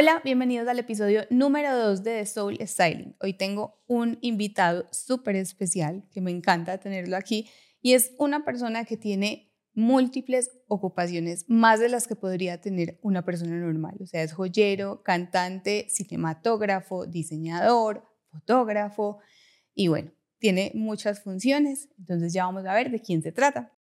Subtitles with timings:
[0.00, 3.16] Hola, bienvenidos al episodio número 2 de The Soul Styling.
[3.18, 7.48] Hoy tengo un invitado súper especial que me encanta tenerlo aquí
[7.82, 13.24] y es una persona que tiene múltiples ocupaciones, más de las que podría tener una
[13.24, 13.96] persona normal.
[14.00, 19.18] O sea, es joyero, cantante, cinematógrafo, diseñador, fotógrafo
[19.74, 21.88] y bueno, tiene muchas funciones.
[21.98, 23.76] Entonces ya vamos a ver de quién se trata.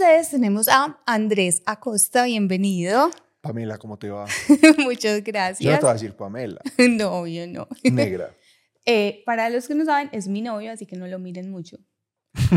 [0.00, 3.10] Ustedes tenemos a Andrés Acosta, bienvenido.
[3.40, 4.26] Pamela, ¿cómo te va?
[4.78, 5.58] Muchas gracias.
[5.58, 6.60] Yo no te voy a decir Pamela.
[6.78, 7.66] no, yo no.
[7.82, 8.32] Negra.
[8.90, 11.76] Eh, para los que no saben, es mi novio, así que no lo miren mucho.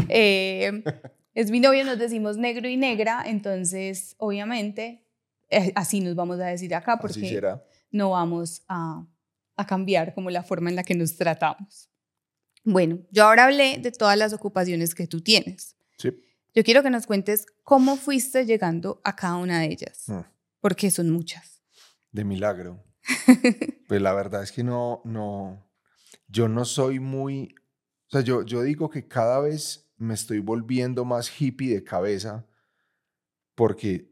[0.08, 0.82] Eh,
[1.34, 5.04] es mi novio, nos decimos negro y negra, entonces obviamente
[5.49, 7.41] eh, así nos vamos a decir acá porque
[7.91, 9.05] no vamos a,
[9.58, 11.90] a cambiar como la forma en la que nos tratamos.
[12.63, 15.76] Bueno, yo ahora hablé de todas las ocupaciones que tú tienes.
[15.98, 16.13] Sí.
[16.54, 20.20] Yo quiero que nos cuentes cómo fuiste llegando a cada una de ellas, mm.
[20.60, 21.62] porque son muchas.
[22.12, 22.84] De milagro.
[23.88, 25.72] pues la verdad es que no, no,
[26.27, 27.55] yo no soy muy,
[28.07, 32.46] o sea, yo, yo digo que cada vez me estoy volviendo más hippie de cabeza
[33.55, 34.12] porque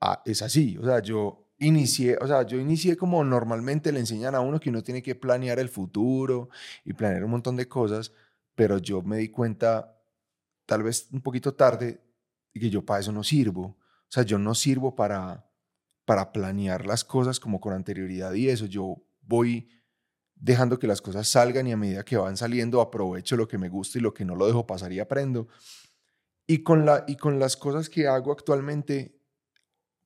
[0.00, 4.34] ah, es así, o sea, yo inicié, o sea, yo inicié como normalmente le enseñan
[4.34, 6.48] a uno que uno tiene que planear el futuro
[6.84, 8.12] y planear un montón de cosas,
[8.54, 9.95] pero yo me di cuenta
[10.66, 12.00] tal vez un poquito tarde,
[12.52, 13.62] y que yo para eso no sirvo.
[13.62, 15.50] O sea, yo no sirvo para,
[16.04, 18.66] para planear las cosas como con anterioridad y eso.
[18.66, 19.68] Yo voy
[20.34, 23.68] dejando que las cosas salgan y a medida que van saliendo aprovecho lo que me
[23.68, 25.48] gusta y lo que no lo dejo pasar y aprendo.
[26.46, 29.20] Y con, la, y con las cosas que hago actualmente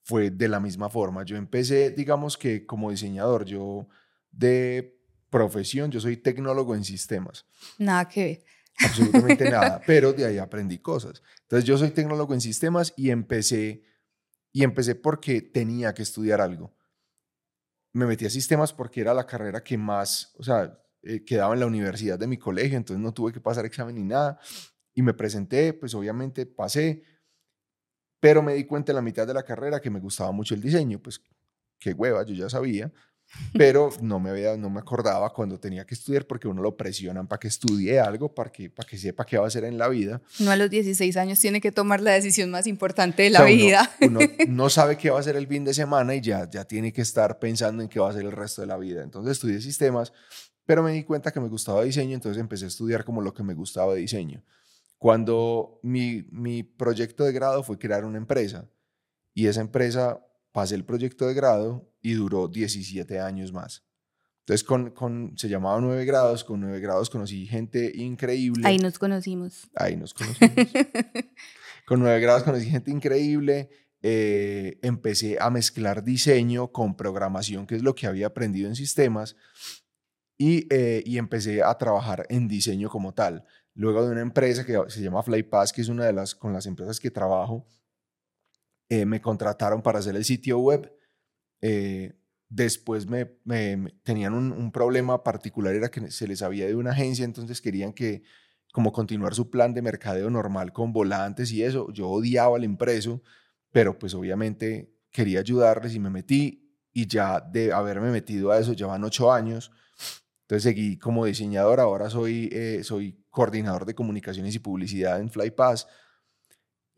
[0.02, 1.24] fue de la misma forma.
[1.24, 3.86] Yo empecé, digamos que como diseñador, yo
[4.30, 7.44] de profesión, yo soy tecnólogo en sistemas.
[7.78, 8.44] Nada que
[8.78, 11.22] absolutamente nada, pero de ahí aprendí cosas.
[11.42, 13.82] Entonces yo soy tecnólogo en sistemas y empecé,
[14.52, 16.76] y empecé porque tenía que estudiar algo.
[17.92, 21.60] Me metí a sistemas porque era la carrera que más, o sea, eh, quedaba en
[21.60, 24.38] la universidad de mi colegio, entonces no tuve que pasar examen ni nada.
[24.94, 27.02] Y me presenté, pues obviamente pasé,
[28.20, 30.60] pero me di cuenta en la mitad de la carrera que me gustaba mucho el
[30.60, 31.20] diseño, pues
[31.78, 32.92] qué hueva, yo ya sabía
[33.52, 37.26] pero no me, había, no me acordaba cuando tenía que estudiar porque uno lo presionan
[37.26, 39.88] para que estudie algo, para que, para que sepa qué va a hacer en la
[39.88, 40.20] vida.
[40.38, 43.90] No a los 16 años tiene que tomar la decisión más importante de la vida.
[44.00, 46.92] Uno, no sabe qué va a hacer el fin de semana y ya, ya tiene
[46.92, 49.02] que estar pensando en qué va a hacer el resto de la vida.
[49.02, 50.12] Entonces estudié sistemas,
[50.64, 53.42] pero me di cuenta que me gustaba diseño, entonces empecé a estudiar como lo que
[53.42, 54.44] me gustaba de diseño.
[54.98, 58.68] Cuando mi, mi proyecto de grado fue crear una empresa
[59.34, 63.84] y esa empresa pasé el proyecto de grado y duró 17 años más.
[64.40, 68.66] Entonces, con, con, se llamaba 9 grados, con 9 grados conocí gente increíble.
[68.66, 69.68] Ahí nos conocimos.
[69.76, 70.54] Ahí nos conocimos.
[71.86, 73.70] con 9 grados conocí gente increíble.
[74.02, 79.36] Eh, empecé a mezclar diseño con programación, que es lo que había aprendido en sistemas,
[80.38, 83.44] y, eh, y empecé a trabajar en diseño como tal.
[83.74, 86.66] Luego de una empresa que se llama Flypass, que es una de las con las
[86.66, 87.66] empresas que trabajo,
[88.88, 90.92] eh, me contrataron para hacer el sitio web.
[91.62, 92.14] Eh,
[92.48, 93.26] después me,
[94.02, 98.22] tenían un, problema particular, era que se les había de una agencia, entonces querían que
[98.72, 101.92] como continuar su plan de mercadeo normal con volantes y eso.
[101.92, 103.22] Yo odiaba el impreso,
[103.72, 108.72] pero pues obviamente quería ayudarles y me metí y ya de haberme metido a eso
[108.72, 109.72] ya van ocho años.
[110.42, 115.86] Entonces seguí como diseñador, ahora soy, eh, soy coordinador de comunicaciones y publicidad en Flypass.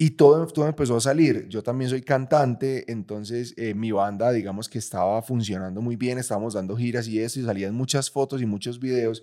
[0.03, 1.47] Y todo, todo empezó a salir.
[1.49, 6.55] Yo también soy cantante, entonces eh, mi banda, digamos que estaba funcionando muy bien, estábamos
[6.55, 9.23] dando giras y eso, y salían muchas fotos y muchos videos.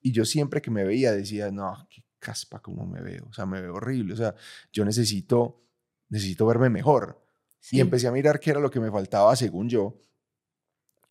[0.00, 3.46] Y yo siempre que me veía decía, no, qué caspa como me veo, o sea,
[3.46, 4.34] me veo horrible, o sea,
[4.72, 5.62] yo necesito,
[6.08, 7.22] necesito verme mejor.
[7.70, 9.96] Y empecé a mirar qué era lo que me faltaba según yo,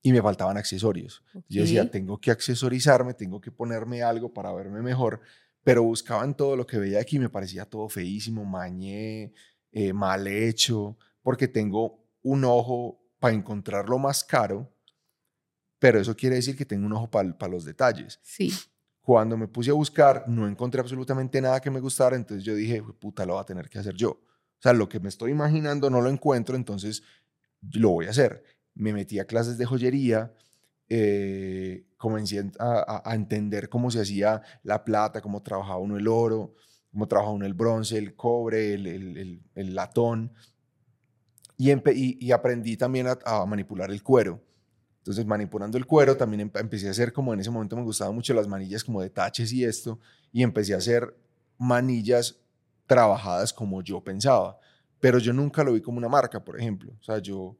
[0.01, 1.23] y me faltaban accesorios.
[1.47, 5.21] Yo decía, tengo que accesorizarme, tengo que ponerme algo para verme mejor
[5.65, 9.33] pero buscaban todo lo que veía aquí, me parecía todo feísimo, mañé,
[9.71, 14.71] eh, mal hecho, porque tengo un ojo para encontrar lo más caro,
[15.79, 18.19] pero eso quiere decir que tengo un ojo para los detalles.
[18.21, 18.53] Sí.
[19.01, 22.83] Cuando me puse a buscar, no encontré absolutamente nada que me gustara, entonces yo dije,
[22.99, 24.11] puta, lo voy a tener que hacer yo.
[24.11, 27.01] O sea, lo que me estoy imaginando no lo encuentro, entonces
[27.73, 28.43] lo voy a hacer.
[28.75, 30.31] Me metí a clases de joyería,
[30.87, 36.53] eh, comencé a, entender cómo se hacía la plata, cómo trabajaba uno el oro,
[36.91, 40.31] cómo trabajaba uno el bronce, el cobre, el, latón.
[41.57, 44.41] Y, aprendí también a, manipular el cuero.
[44.99, 48.33] Entonces, manipulando el cuero, también empecé a hacer como en ese momento me gustaban mucho
[48.33, 49.99] las manillas como de taches y esto,
[50.31, 51.15] y empecé a hacer
[51.57, 52.39] manillas
[52.87, 54.59] trabajadas como yo pensaba.
[54.99, 56.93] Pero yo nunca lo vi como una marca, por ejemplo.
[56.99, 57.57] O sea, yo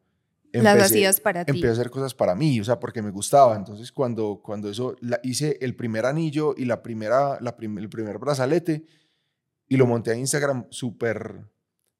[0.64, 1.52] las hacías para ti.
[1.52, 3.56] Empecé a hacer cosas para mí, o sea, porque me gustaba.
[3.56, 8.86] Entonces, cuando, cuando eso, hice el primer anillo y la primera, la el primer brazalete
[9.68, 11.46] y lo monté a Instagram súper,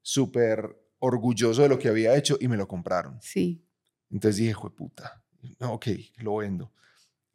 [0.00, 3.18] súper orgulloso de lo que había hecho y me lo compraron.
[3.20, 3.64] Sí.
[4.10, 5.22] Entonces dije, fue puta,
[5.60, 5.86] ok,
[6.18, 6.72] lo vendo.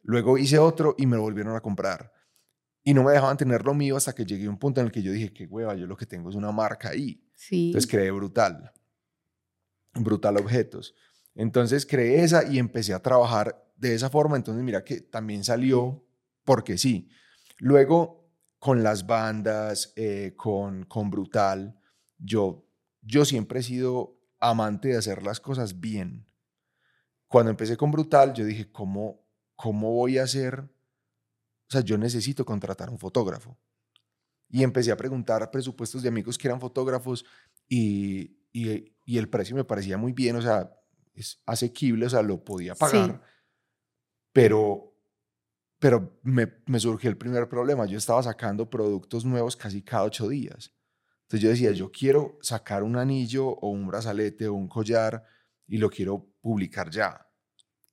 [0.02, 2.12] Luego hice otro y me lo volvieron a comprar.
[2.82, 4.92] Y no me dejaban tener lo mío hasta que llegué a un punto en el
[4.92, 7.22] que yo dije, qué hueva, yo lo que tengo es una marca ahí.
[7.34, 7.66] Sí.
[7.66, 8.72] Entonces creé Brutal.
[9.94, 10.94] Brutal Objetos.
[11.34, 14.36] Entonces creé esa y empecé a trabajar de esa forma.
[14.36, 16.04] Entonces mira que también salió
[16.44, 17.08] porque sí.
[17.58, 21.80] Luego con las bandas, eh, con, con Brutal,
[22.18, 22.64] yo,
[23.00, 26.26] yo siempre he sido amante de hacer las cosas bien.
[27.26, 29.26] Cuando empecé con Brutal, yo dije, ¿cómo,
[29.56, 30.60] cómo voy a hacer?
[30.60, 33.58] O sea, yo necesito contratar un fotógrafo.
[34.48, 37.24] Y empecé a preguntar presupuestos de amigos que eran fotógrafos
[37.68, 40.36] y, y, y el precio me parecía muy bien.
[40.36, 40.70] O sea,
[41.14, 43.22] es asequible, o sea, lo podía pagar,
[44.32, 44.96] pero,
[45.78, 47.86] pero me, me, surgió el primer problema.
[47.86, 50.72] Yo estaba sacando productos nuevos casi cada ocho días.
[51.22, 55.24] Entonces yo decía, yo quiero sacar un anillo o un brazalete o un collar
[55.66, 57.26] y lo quiero publicar ya.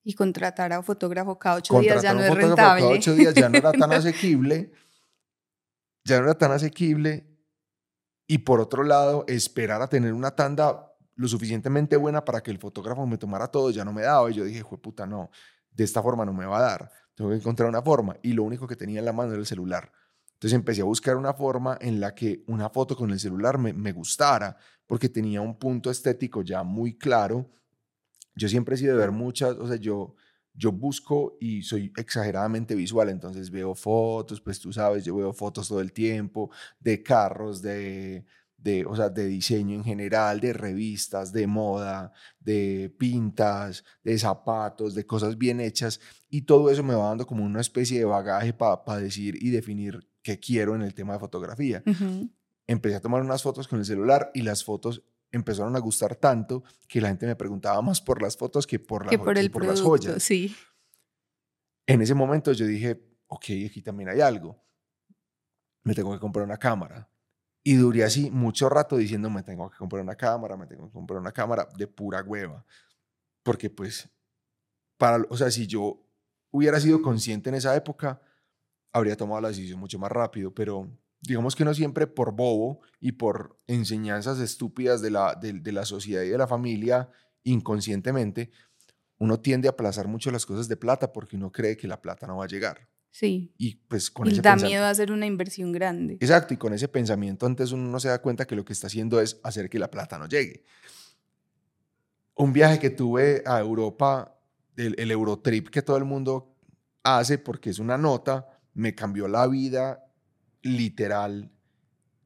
[0.03, 2.81] Y contratar a un fotógrafo cada ocho días ya no es rentable.
[2.81, 4.71] Cada ocho días ya no era tan asequible.
[6.03, 7.29] Ya no era tan asequible.
[8.27, 10.88] Y por otro lado, esperar a tener una tanda
[11.19, 14.31] lo suficientemente buena para que el fotógrafo me tomara todo, ya no me daba.
[14.31, 15.29] Y yo dije, puta, no,
[15.69, 16.91] de esta forma no me va a dar.
[17.13, 18.15] Tengo que encontrar una forma.
[18.21, 19.91] Y lo único que tenía en la mano era el celular.
[20.35, 23.73] Entonces empecé a buscar una forma en la que una foto con el celular me,
[23.73, 24.55] me gustara,
[24.87, 27.51] porque tenía un punto estético ya muy claro.
[28.35, 30.15] Yo siempre he sido de ver muchas, o sea, yo,
[30.53, 35.67] yo busco y soy exageradamente visual, entonces veo fotos, pues tú sabes, yo veo fotos
[35.67, 36.49] todo el tiempo
[36.79, 38.25] de carros, de,
[38.61, 44.95] de, o sea, de diseño en general, de revistas, de moda, de pintas, de zapatos,
[44.95, 48.53] de cosas bien hechas, y todo eso me va dando como una especie de bagaje
[48.53, 51.83] para decir y definir qué quiero en el tema de fotografía.
[52.67, 56.63] Empecé a tomar unas fotos con el celular y las fotos empezaron a gustar tanto
[56.87, 59.81] que la gente me preguntaba más por las fotos que por, la, por, el las
[59.81, 60.21] joyas.
[60.21, 60.55] Sí.
[61.85, 64.61] En ese momento yo dije, ok, aquí también hay algo.
[65.83, 67.08] Me tengo que comprar una cámara
[67.63, 70.93] y duré así mucho rato diciendo, me tengo que comprar una cámara, me tengo que
[70.93, 72.65] comprar una cámara de pura hueva.
[73.43, 74.09] Porque pues,
[74.97, 76.05] para, o sea, si yo
[76.51, 78.21] hubiera sido consciente en esa época,
[78.91, 80.89] habría tomado la decisión mucho más rápido, pero
[81.21, 85.85] digamos que no siempre por bobo y por enseñanzas estúpidas de la, de, de la
[85.85, 87.09] sociedad y de la familia,
[87.43, 88.51] inconscientemente,
[89.17, 92.25] uno tiende a aplazar mucho las cosas de plata porque uno cree que la plata
[92.25, 92.87] no va a llegar.
[93.11, 93.53] Sí.
[93.57, 96.13] Y pues con y da miedo a hacer una inversión grande.
[96.19, 98.87] Exacto, y con ese pensamiento antes uno no se da cuenta que lo que está
[98.87, 100.63] haciendo es hacer que la plata no llegue.
[102.35, 104.37] Un viaje que tuve a Europa,
[104.77, 106.55] el, el Eurotrip que todo el mundo
[107.03, 110.05] hace porque es una nota, me cambió la vida
[110.61, 111.51] literal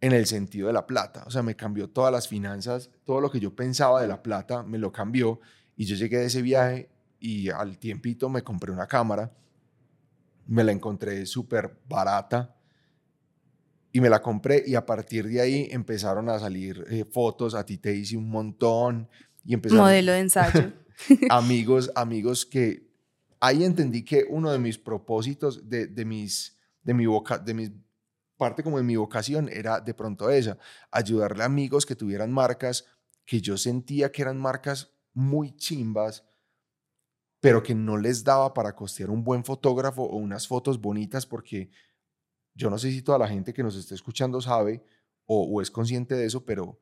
[0.02, 1.24] en el sentido de la plata.
[1.26, 4.62] O sea, me cambió todas las finanzas, todo lo que yo pensaba de la plata,
[4.62, 5.40] me lo cambió.
[5.78, 6.90] Y yo llegué de ese viaje
[7.20, 9.32] y al tiempito me compré una cámara
[10.48, 12.56] me la encontré súper barata
[13.92, 17.66] y me la compré y a partir de ahí empezaron a salir eh, fotos, a
[17.66, 19.08] ti te hice un montón
[19.46, 19.86] y empezaron...
[19.86, 20.74] Modelo de ensayo.
[21.30, 22.90] amigos, amigos que
[23.40, 27.72] ahí entendí que uno de mis propósitos, de, de mis, de mi boca, de mis
[28.38, 30.58] parte como de mi vocación era de pronto esa,
[30.92, 32.86] ayudarle a amigos que tuvieran marcas
[33.26, 36.26] que yo sentía que eran marcas muy chimbas,
[37.44, 41.70] pero que no les daba para costear un buen fotógrafo o unas fotos bonitas porque
[42.56, 44.82] yo no sé si toda la gente que nos está escuchando sabe
[45.26, 46.80] o, es consciente de eso, pero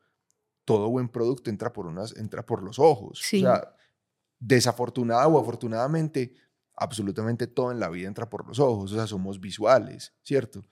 [0.64, 3.20] todo buen producto entra por, unas, entra por los ojos.
[3.22, 3.76] O sea,
[4.38, 6.36] desafortunada o afortunadamente,
[6.76, 8.92] absolutamente todo en la vida entra por los ojos.
[8.92, 10.64] O sea, somos visuales, ¿cierto?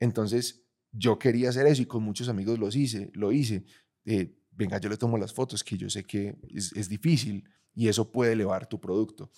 [0.00, 0.62] Entonces,
[0.92, 3.10] yo quería hacer eso y con muchos amigos lo hice.
[3.12, 3.66] Lo hice.
[4.06, 7.46] Eh, venga, yo le tomo las fotos, que yo sé que es, es difícil,
[7.76, 9.30] y eso puede elevar tu producto.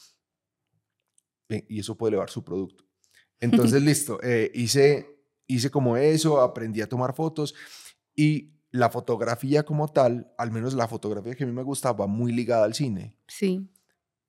[1.68, 2.84] Y eso puede elevar su producto.
[3.40, 7.54] Entonces, listo, eh, hice, hice como eso, aprendí a tomar fotos
[8.14, 12.32] y la fotografía como tal, al menos la fotografía que a mí me gustaba, muy
[12.32, 13.16] ligada al cine.
[13.26, 13.68] Sí.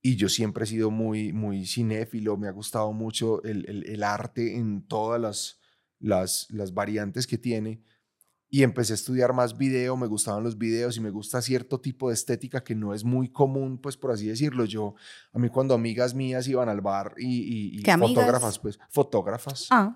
[0.02, 4.56] Y yo siempre he sido muy, muy cinéfilo, me ha gustado mucho el, el, arte
[4.56, 5.60] en todas las,
[6.00, 7.84] las, las variantes que tiene.
[8.52, 12.10] Y empecé a estudiar más video, me gustaban los videos y me gusta cierto tipo
[12.10, 14.66] de estética que no es muy común, pues por así decirlo.
[14.66, 14.96] Yo,
[15.34, 19.68] a mí cuando amigas mías iban al bar y, y, fotógrafas, pues fotógrafas.
[19.70, 19.96] Ah.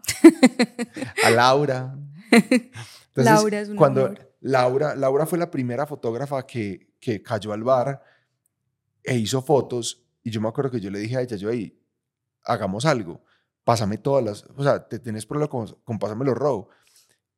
[1.24, 1.98] a Laura.
[3.16, 8.04] Laura es una cuando Laura, Laura fue la primera fotógrafa que, que cayó al bar
[9.04, 11.80] e hizo fotos y yo me acuerdo que yo le dije a ella, yo ahí,
[12.44, 13.24] hagamos algo,
[13.64, 16.68] pásame todas las, o sea, te tienes problema con, con pásame los RAW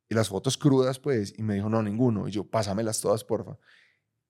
[0.08, 2.28] y las fotos crudas, pues, y me dijo, no, ninguno.
[2.28, 3.58] Y yo, pásamelas todas, porfa.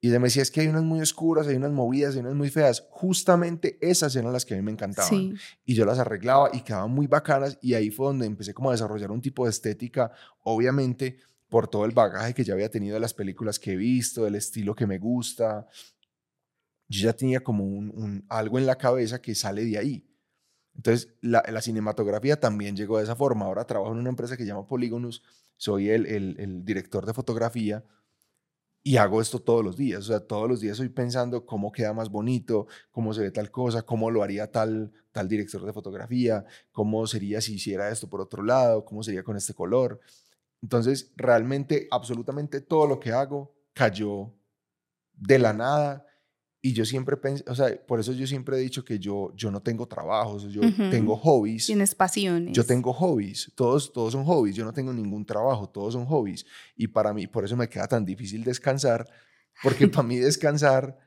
[0.06, 2.36] Y ella me decía, es que hay unas muy oscuras, hay unas movidas, hay unas
[2.36, 2.86] muy feas.
[2.92, 5.36] Justamente esas eran las que a mí me encantaban.
[5.66, 7.58] Y yo las arreglaba y quedaban muy bacanas.
[7.62, 10.12] Y ahí fue donde empecé como a desarrollar un tipo de estética,
[10.44, 11.18] obviamente
[11.50, 14.36] por todo el bagaje que ya había tenido de las películas que he visto, del
[14.36, 15.68] estilo que me gusta.
[16.88, 20.08] Yo ya tenía como un, algo en la cabeza que sale de ahí.
[20.76, 23.46] Entonces, la, la, cinematografía también llegó de esa forma.
[23.46, 25.24] Ahora trabajo en una empresa que se llama Polygonus,
[25.58, 27.84] soy el, el, director de fotografía
[28.84, 30.02] y hago esto todos los días.
[30.02, 33.52] O sea, todos los días estoy pensando cómo queda más bonito, cómo se ve tal
[33.52, 38.22] cosa, cómo lo haría tal, tal director de fotografía, cómo sería si hiciera esto por
[38.22, 40.00] otro lado, cómo sería con este color.
[40.62, 44.34] Entonces, realmente, absolutamente todo lo que hago cayó
[45.14, 46.06] de la nada
[46.66, 49.52] y yo siempre pensé, o sea, por eso yo siempre he dicho que yo, yo
[49.52, 51.68] no tengo trabajos, yo tengo hobbies.
[51.68, 52.54] Tienes pasiones.
[52.54, 56.44] Yo tengo hobbies, todos, todos son hobbies, yo no tengo ningún trabajo, todos son hobbies.
[56.76, 59.08] Y para mí, por eso me queda tan difícil descansar,
[59.62, 60.98] porque para mí descansar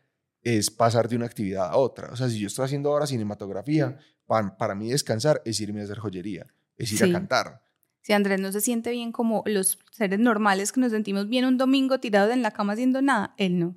[0.43, 2.13] es pasar de una actividad a otra.
[2.13, 5.85] O sea, si yo estoy haciendo ahora cinematografía, para, para mí descansar es irme a
[5.85, 6.47] hacer joyería,
[6.77, 7.68] es ir a cantar
[8.09, 11.59] si Andrés no se siente bien como los seres normales que nos sentimos bien un
[11.59, 13.75] domingo tirados en la cama haciendo nada, él no.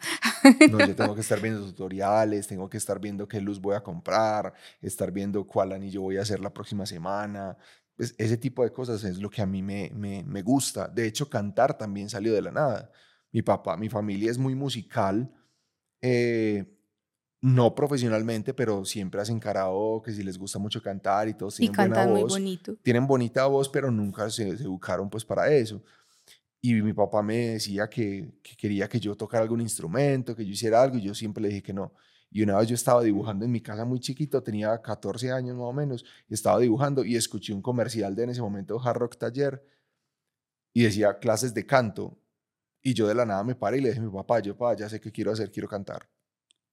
[0.72, 3.84] No, yo tengo que estar viendo tutoriales, tengo que estar viendo qué luz voy a
[3.84, 7.58] comprar, estar viendo cuál anillo voy a hacer la próxima semana.
[7.98, 10.88] Pues ese tipo de cosas es lo que a mí me, me, me gusta.
[10.88, 12.90] De hecho, cantar también salió de la nada.
[13.34, 15.30] Mi papá, mi familia es muy musical.
[16.02, 16.74] Eh,
[17.42, 21.78] no profesionalmente, pero siempre hacen karaoke, si les gusta mucho cantar y todos tienen y
[21.78, 22.20] buena voz.
[22.20, 22.76] muy bonito.
[22.84, 25.84] Tienen bonita voz, pero nunca se, educaron pues para eso.
[26.62, 30.84] Y mi papá me decía que, quería que yo tocara algún instrumento, que yo hiciera
[30.84, 31.94] algo, y yo siempre le dije que no.
[32.30, 35.66] Y una vez yo estaba dibujando en mi casa muy chiquito, tenía 14 años más
[35.66, 39.18] o menos, y estaba dibujando y escuché un comercial de en ese momento Hard Rock
[39.18, 39.66] Taller
[40.74, 42.20] y decía clases de canto.
[42.84, 44.76] Y yo de la nada me paré y le dije a mi papá, yo papá,
[44.76, 46.08] ya sé qué quiero hacer, quiero cantar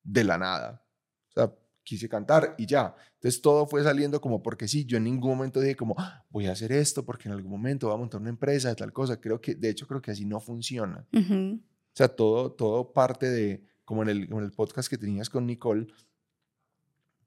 [0.08, 0.82] de la nada.
[1.28, 2.94] O sea, quise cantar y ya.
[3.14, 6.46] Entonces todo fue saliendo como porque sí, yo en ningún momento dije como, ah, voy
[6.46, 9.20] a hacer esto porque en algún momento voy a montar una empresa tal cosa.
[9.20, 11.06] Creo que, de hecho, creo que así no funciona.
[11.12, 11.60] O
[11.92, 15.88] sea, todo, todo parte de, como en, el, en el podcast que tenías con Nicole,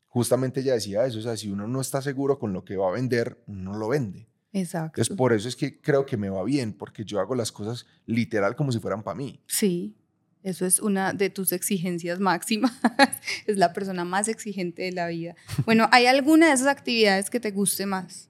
[0.07, 2.89] justamente ella decía eso, o sea, si uno no está seguro con lo que va
[2.89, 4.27] a vender, no lo vende.
[4.53, 5.01] Exacto.
[5.01, 7.85] Entonces, por eso es que creo que me va bien, porque yo hago las cosas
[8.05, 9.41] literal como si fueran para mí.
[9.47, 9.97] Sí.
[10.43, 12.71] Eso es una de tus exigencias máximas.
[13.47, 15.35] es la persona más exigente de la vida.
[15.65, 18.29] Bueno, ¿hay alguna de esas actividades que te guste más?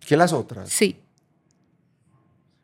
[0.00, 0.68] ¿Que las otras?
[0.68, 0.96] Sí.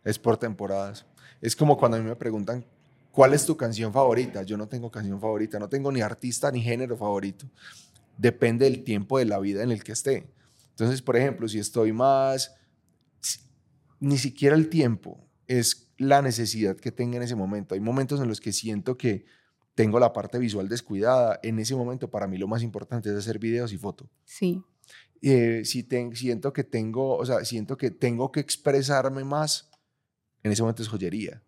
[0.05, 1.05] Es por temporadas.
[1.41, 2.65] Es como cuando a mí me preguntan,
[3.11, 4.43] ¿cuál es tu canción favorita?
[4.43, 7.47] Yo no tengo canción favorita, no tengo ni artista ni género favorito.
[8.17, 10.29] Depende del tiempo de la vida en el que esté.
[10.71, 12.55] Entonces, por ejemplo, si estoy más,
[14.01, 17.75] ni siquiera el tiempo, es la necesidad que tenga en ese momento.
[17.75, 19.27] Hay momentos en los que siento que
[19.75, 21.39] tengo la parte visual descuidada.
[21.43, 24.09] En ese momento, para mí lo más importante es hacer videos y fotos.
[24.25, 24.63] Sí.
[25.21, 29.71] Eh, si siento que tengo, o sea, siento que tengo que expresarme más,
[30.45, 31.43] en ese momento es joyería.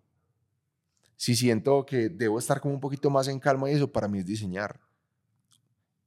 [1.17, 4.19] Si siento que debo estar como un poquito más en calma y eso, para mí
[4.19, 4.81] es diseñar.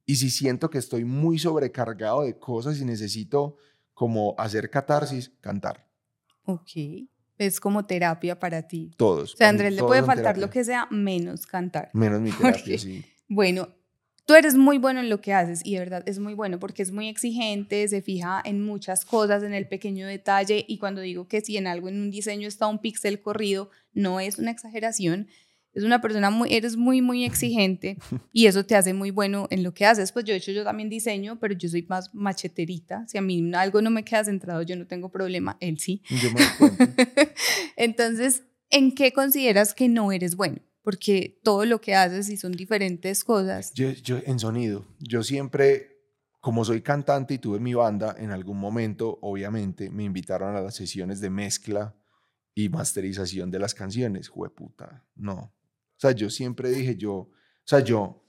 [0.04, 3.56] Y si siento que estoy muy sobrecargado de cosas y necesito
[3.94, 5.88] como hacer catarsis, cantar.
[6.44, 8.92] Ok es como terapia para ti.
[8.96, 9.34] Todos.
[9.34, 11.90] O sea, Andrés le puede faltar lo que sea, menos cantar.
[11.92, 13.04] Menos mi terapia, sí.
[13.28, 13.68] Bueno,
[14.26, 16.82] tú eres muy bueno en lo que haces y de verdad es muy bueno porque
[16.82, 21.28] es muy exigente, se fija en muchas cosas, en el pequeño detalle y cuando digo
[21.28, 25.28] que si en algo en un diseño está un píxel corrido, no es una exageración
[25.74, 27.98] es una persona muy, eres muy, muy exigente
[28.32, 30.12] y eso te hace muy bueno en lo que haces.
[30.12, 33.06] Pues yo, de hecho, yo también diseño, pero yo soy más macheterita.
[33.08, 36.02] Si a mí algo no me queda centrado, yo no tengo problema, él sí.
[36.08, 36.40] Yo me
[37.76, 40.58] Entonces, ¿en qué consideras que no eres bueno?
[40.82, 43.72] Porque todo lo que haces y son diferentes cosas.
[43.74, 45.98] Yo, yo en sonido, yo siempre,
[46.40, 50.74] como soy cantante y tuve mi banda, en algún momento, obviamente, me invitaron a las
[50.74, 51.96] sesiones de mezcla
[52.54, 54.28] y masterización de las canciones.
[54.28, 55.54] Jueputa, no
[55.96, 57.30] o sea, yo siempre dije, yo, o
[57.64, 58.24] sea, yo,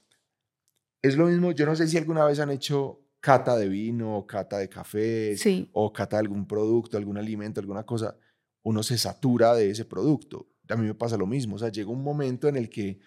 [1.02, 4.26] es lo mismo, yo no sé si alguna vez han hecho cata de vino, o
[4.26, 5.36] cata de café,
[5.72, 8.16] o cata de algún producto, algún alimento, alguna cosa.
[8.62, 10.48] uno se satura de ese producto.
[10.68, 12.98] A mí me pasa lo mismo, o sea, llega un momento en el que,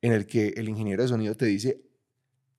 [0.00, 1.82] en el, que el ingeniero de sonido te dice,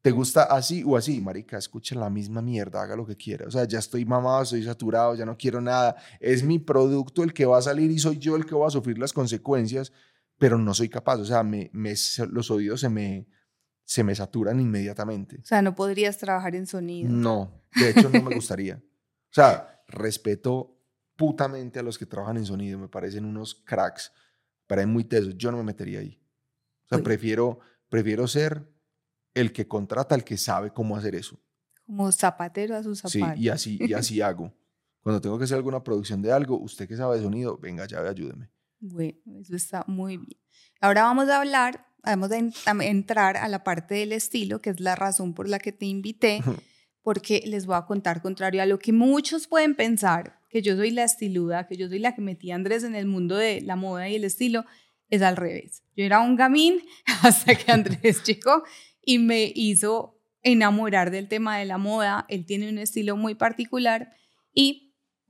[0.02, 1.20] ¿te gusta así o así?
[1.20, 3.48] Marica, escucha la misma mierda, haga lo que quiera.
[3.48, 5.96] O sea, ya estoy mamado, estoy saturado, ya no quiero nada.
[6.20, 8.70] Es mi producto el que va a salir y soy yo el que va a
[8.70, 9.92] sufrir las consecuencias,
[10.38, 11.20] pero no soy capaz.
[11.20, 11.94] O sea, me, me,
[12.32, 13.28] los oídos se me,
[13.84, 15.40] se me saturan inmediatamente.
[15.42, 17.10] O sea, no podrías trabajar en sonido.
[17.10, 18.76] No, de hecho no me gustaría.
[18.76, 20.76] O sea, respeto
[21.16, 24.12] putamente a los que trabajan en sonido, me parecen unos cracks,
[24.68, 26.22] para muy tesos, yo no me metería ahí.
[26.86, 28.68] O sea, prefiero, prefiero ser
[29.34, 31.40] el que contrata, el que sabe cómo hacer eso.
[31.86, 33.38] Como zapatero a sus zapatos.
[33.38, 34.54] Sí, y así, y así hago.
[35.02, 38.00] Cuando tengo que hacer alguna producción de algo, usted que sabe de sonido, venga, ya
[38.00, 38.50] ayúdeme.
[38.92, 40.40] Bueno, eso está muy bien.
[40.80, 42.38] Ahora vamos a hablar, vamos a
[42.84, 46.42] entrar a la parte del estilo, que es la razón por la que te invité,
[47.02, 50.92] porque les voy a contar, contrario a lo que muchos pueden pensar, que yo soy
[50.92, 53.76] la estiluda, que yo soy la que metí a Andrés en el mundo de la
[53.76, 54.66] moda y el estilo,
[55.10, 55.84] es al revés.
[55.96, 56.82] Yo era un gamín
[57.24, 58.64] hasta que Andrés llegó
[59.04, 62.26] y me hizo enamorar del tema de la moda.
[62.30, 64.12] Él tiene un estilo muy particular
[64.54, 64.85] y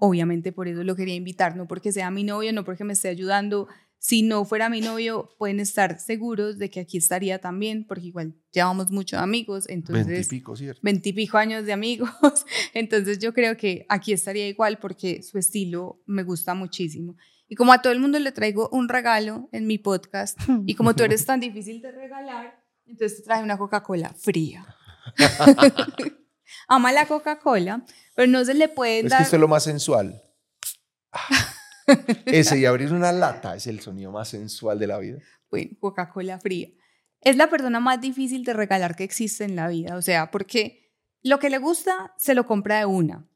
[0.05, 3.09] obviamente por eso lo quería invitar, no porque sea mi novio, no porque me esté
[3.09, 3.67] ayudando.
[3.97, 8.35] Si no fuera mi novio, pueden estar seguros de que aquí estaría también, porque igual
[8.51, 10.05] llevamos muchos amigos, entonces...
[10.05, 10.79] Veintipico, ¿cierto?
[10.83, 12.11] Veintipico años de amigos,
[12.73, 17.15] entonces yo creo que aquí estaría igual porque su estilo me gusta muchísimo.
[17.47, 20.95] Y como a todo el mundo le traigo un regalo en mi podcast, y como
[20.95, 24.65] tú eres tan difícil de regalar, entonces trae una Coca-Cola fría.
[26.67, 27.83] Ama la Coca-Cola,
[28.15, 29.11] pero no se le puede dar.
[29.11, 30.21] Es que esto es lo más sensual.
[32.25, 35.19] Ese y abrir una lata es el sonido más sensual de la vida.
[35.51, 36.69] Bueno, Coca-Cola fría.
[37.21, 39.95] Es la persona más difícil de regalar que existe en la vida.
[39.95, 43.27] O sea, porque lo que le gusta se lo compra de una.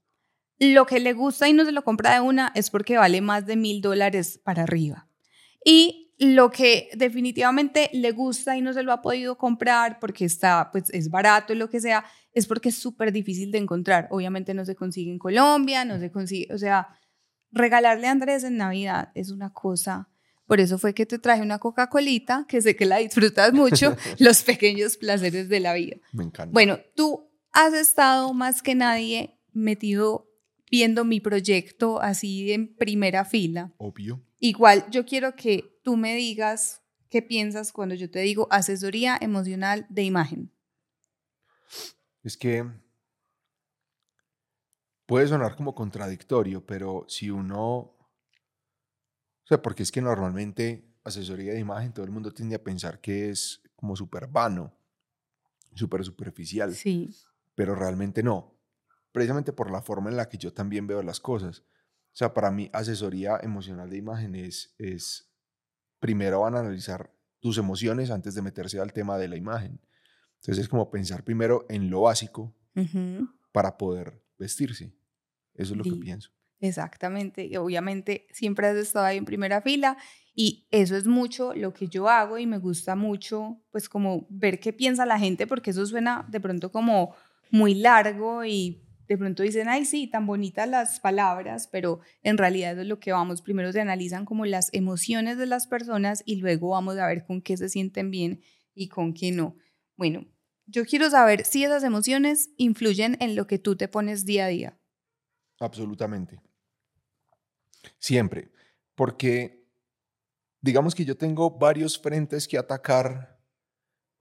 [0.58, 3.46] Lo que le gusta y no se lo compra de una es porque vale más
[3.46, 5.08] de mil dólares para arriba.
[5.64, 10.70] Y lo que definitivamente le gusta y no se lo ha podido comprar porque está,
[10.70, 14.08] pues es barato, lo que sea, es porque es súper difícil de encontrar.
[14.12, 16.90] Obviamente no se consigue en Colombia, no se consigue, o sea,
[17.52, 20.10] regalarle a Andrés en Navidad es una cosa.
[20.46, 24.44] Por eso fue que te traje una Coca-Colita, que sé que la disfrutas mucho, los
[24.44, 25.98] pequeños placeres de la vida.
[26.12, 26.52] Me encanta.
[26.52, 30.28] Bueno, tú has estado más que nadie metido
[30.70, 33.74] viendo mi proyecto así en primera fila.
[33.78, 34.22] Obvio.
[34.40, 39.88] Igual, yo quiero que tú me digas qué piensas cuando yo te digo asesoría emocional
[39.90, 40.52] de imagen.
[42.22, 42.64] Es que
[45.08, 47.98] puede sonar como contradictorio, pero si uno, o
[49.46, 53.32] sea, porque es que normalmente asesoría de imagen todo el mundo tiende a pensar que
[53.32, 54.72] es como súper vano,
[55.74, 56.76] súper superficial.
[56.76, 57.10] Sí.
[57.56, 58.60] Pero realmente no,
[59.12, 61.64] precisamente por la forma en la que yo también veo las cosas.
[62.12, 64.76] O sea, para mí asesoría emocional de imagen es,
[66.00, 69.80] primero van a analizar tus emociones antes de meterse al tema de la imagen.
[70.36, 72.56] Entonces es como pensar primero en lo básico
[73.52, 74.94] para poder vestirse.
[75.54, 76.32] Eso es lo que pienso.
[76.62, 77.46] Exactamente.
[77.46, 79.98] Y obviamente siempre has estado ahí en primera fila
[80.34, 84.60] y eso es mucho lo que yo hago y me gusta mucho pues como ver
[84.60, 87.16] qué piensa la gente porque eso suena de pronto como
[87.52, 92.78] muy largo y de pronto dicen, ay, sí, tan bonitas las palabras, pero en realidad
[92.78, 93.42] es lo que vamos.
[93.42, 97.42] Primero se analizan como las emociones de las personas y luego vamos a ver con
[97.42, 98.44] qué se sienten bien
[98.76, 99.58] y con qué no.
[99.98, 100.28] Bueno,
[100.68, 104.50] yo quiero saber si esas emociones influyen en lo que tú te pones día a
[104.50, 104.80] día.
[105.60, 106.40] Absolutamente.
[107.98, 108.52] Siempre.
[108.94, 109.66] Porque
[110.62, 113.42] digamos que yo tengo varios frentes que atacar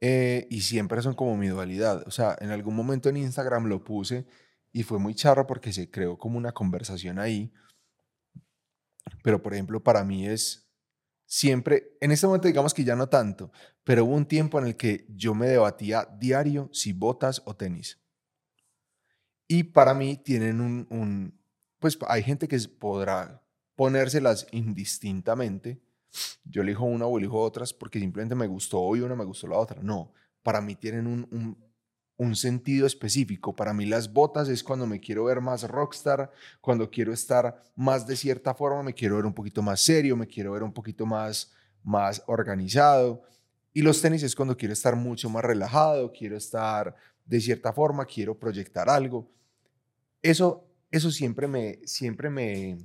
[0.00, 2.04] eh, y siempre son como mi dualidad.
[2.06, 4.26] O sea, en algún momento en Instagram lo puse
[4.72, 7.52] y fue muy charro porque se creó como una conversación ahí.
[9.22, 10.70] Pero, por ejemplo, para mí es
[11.26, 13.52] siempre, en este momento digamos que ya no tanto,
[13.84, 18.00] pero hubo un tiempo en el que yo me debatía diario si botas o tenis.
[19.46, 21.40] Y para mí tienen un,
[21.78, 23.42] pues hay gente que podrá
[23.76, 25.80] ponérselas indistintamente.
[26.44, 29.56] Yo elijo una o elijo otras porque simplemente me gustó hoy una, me gustó la
[29.56, 29.82] otra.
[29.82, 31.67] No, para mí tienen un
[32.18, 33.54] un sentido específico.
[33.54, 38.06] Para mí las botas es cuando me quiero ver más rockstar, cuando quiero estar más
[38.06, 41.06] de cierta forma, me quiero ver un poquito más serio, me quiero ver un poquito
[41.06, 41.52] más,
[41.82, 43.22] más organizado.
[43.72, 48.04] Y los tenis es cuando quiero estar mucho más relajado, quiero estar de cierta forma,
[48.04, 49.30] quiero proyectar algo.
[50.20, 52.78] Eso, eso siempre, me, siempre me,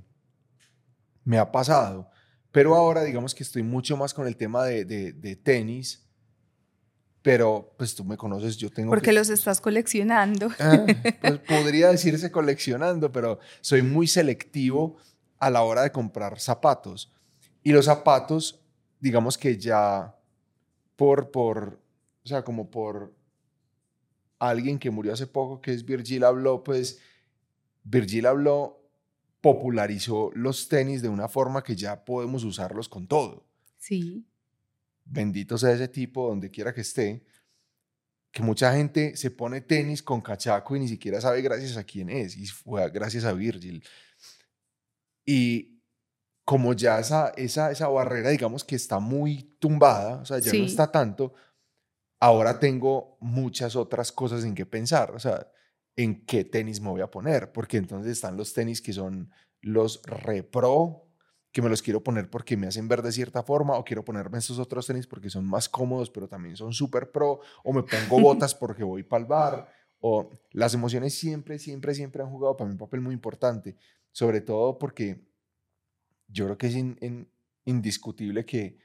[1.24, 2.08] me ha pasado.
[2.52, 6.04] Pero ahora digamos que estoy mucho más con el tema de, de tenis
[7.24, 8.90] pero pues tú me conoces, yo tengo...
[8.92, 10.52] Porque los estás coleccionando.
[10.60, 10.86] Ah,
[11.22, 14.98] pues podría decirse coleccionando, pero soy muy selectivo
[15.40, 17.12] a la hora de comprar zapatos.
[17.64, 18.60] Y los zapatos,
[19.00, 20.16] digamos que ya
[20.98, 21.80] por, por,
[22.26, 23.16] o sea, como por
[24.38, 27.00] alguien que murió hace poco, que es Virgil Abloh, pues
[27.86, 28.82] Virgil Abloh
[29.40, 33.46] popularizó los tenis de una forma que ya podemos usarlos con todo.
[33.78, 34.26] Sí.
[35.06, 37.26] Bendito sea ese tipo donde quiera que esté,
[38.32, 42.10] que mucha gente se pone tenis con cachaco y ni siquiera sabe gracias a quién
[42.10, 43.84] es, y fue gracias a Virgil.
[45.26, 45.82] Y
[46.46, 50.66] como ya esa, esa, esa barrera, digamos que está muy tumbada, o sea, ya no
[50.66, 51.34] está tanto,
[52.20, 55.48] ahora tengo muchas otras cosas en que pensar, o sea,
[55.96, 60.02] en qué tenis me voy a poner, porque entonces están los tenis que son los
[60.04, 61.03] repro,
[61.54, 64.39] que me los quiero poner porque me hacen ver de cierta forma, o quiero ponerme
[64.39, 68.20] estos otros tenis porque son más cómodos, pero también son súper pro, o me pongo
[68.20, 72.68] botas porque voy para el bar, o las emociones siempre, siempre, siempre han jugado para
[72.68, 73.78] mí un papel muy importante,
[74.12, 75.26] sobre todo porque
[76.28, 76.76] yo creo que es
[77.66, 78.80] indiscutible que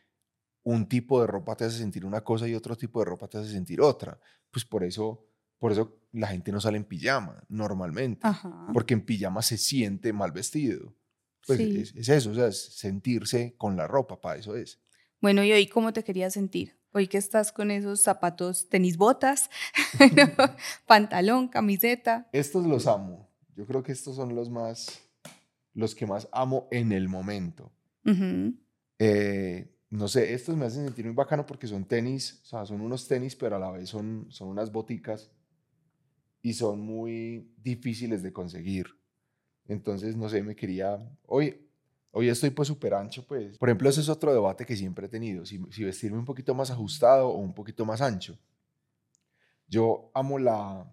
[0.62, 3.38] un tipo de ropa te hace sentir una cosa y otro tipo de ropa te
[3.38, 4.20] hace sentir otra.
[4.50, 5.26] Pues por eso,
[5.58, 8.28] por eso la gente no sale en pijama normalmente,
[8.74, 10.94] porque en pijama se siente mal vestido.
[11.48, 14.78] Pues es, eso, o sea, es sentirse con la ropa, para eso es.
[15.20, 16.76] Bueno, ¿y hoy cómo te querías sentir?
[16.92, 19.48] Hoy que estás con esos zapatos, tenis botas,
[20.86, 22.28] pantalón, camiseta.
[22.32, 23.30] Estos los amo.
[23.56, 25.00] Yo creo que estos son los más,
[25.72, 27.72] los que más amo en el momento.
[28.98, 32.82] eh, no sé, estos me hacen sentir muy bacano porque son tenis, o sea, son
[32.82, 35.30] unos tenis, pero a la vez son, son unas boticas
[36.42, 38.97] y son muy difíciles de conseguir.
[39.68, 41.68] Entonces, no sé, me quería, hoy,
[42.10, 43.58] hoy estoy pues súper ancho, pues.
[43.58, 46.54] Por ejemplo, ese es otro debate que siempre he tenido, si, si vestirme un poquito
[46.54, 48.36] más ajustado o un poquito más ancho.
[49.68, 50.90] Yo amo la,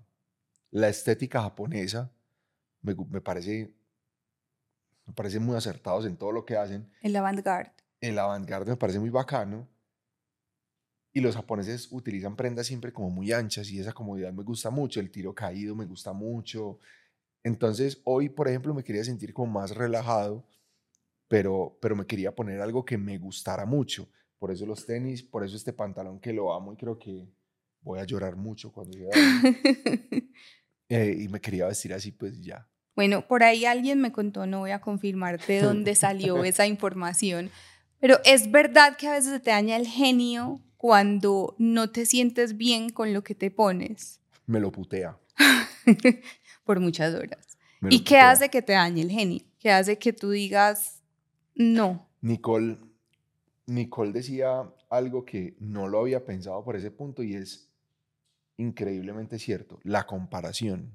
[0.72, 2.12] la estética japonesa,
[2.82, 3.74] me, me parece
[5.08, 6.90] me parece muy acertados en todo lo que hacen.
[7.02, 9.68] El avant-garde el avant-garde me parece muy bacano.
[11.14, 15.00] Y los japoneses utilizan prendas siempre como muy anchas y esa comodidad me gusta mucho.
[15.00, 16.80] El tiro caído me gusta mucho.
[17.46, 20.44] Entonces, hoy, por ejemplo, me quería sentir como más relajado,
[21.28, 24.10] pero, pero me quería poner algo que me gustara mucho.
[24.40, 27.30] Por eso los tenis, por eso este pantalón que lo amo y creo que
[27.82, 29.12] voy a llorar mucho cuando llegue.
[30.90, 32.68] eh, y me quería vestir así, pues ya.
[32.96, 37.52] Bueno, por ahí alguien me contó, no voy a confirmar de dónde salió esa información,
[38.00, 42.90] pero es verdad que a veces te daña el genio cuando no te sientes bien
[42.90, 44.20] con lo que te pones.
[44.48, 45.20] Me lo putea.
[46.66, 47.58] Por muchas horas.
[47.90, 49.42] ¿Y qué hace que te dañe el genio?
[49.60, 51.02] ¿Qué hace que tú digas
[51.56, 52.10] no?
[52.22, 52.78] Nicole,
[53.68, 57.70] Nicole decía algo que no lo había pensado por ese punto y es
[58.58, 60.94] increíblemente cierto, la comparación.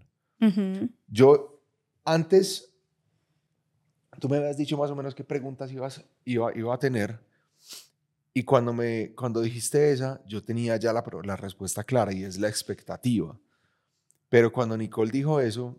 [1.07, 1.63] Yo
[2.05, 2.71] antes
[4.19, 7.21] tú me habías dicho más o menos qué preguntas ibas, iba, iba a tener.
[8.33, 12.39] Y cuando, me, cuando dijiste esa, yo tenía ya la, la respuesta clara y es
[12.39, 13.39] la expectativa.
[14.31, 15.79] Pero cuando Nicole dijo eso,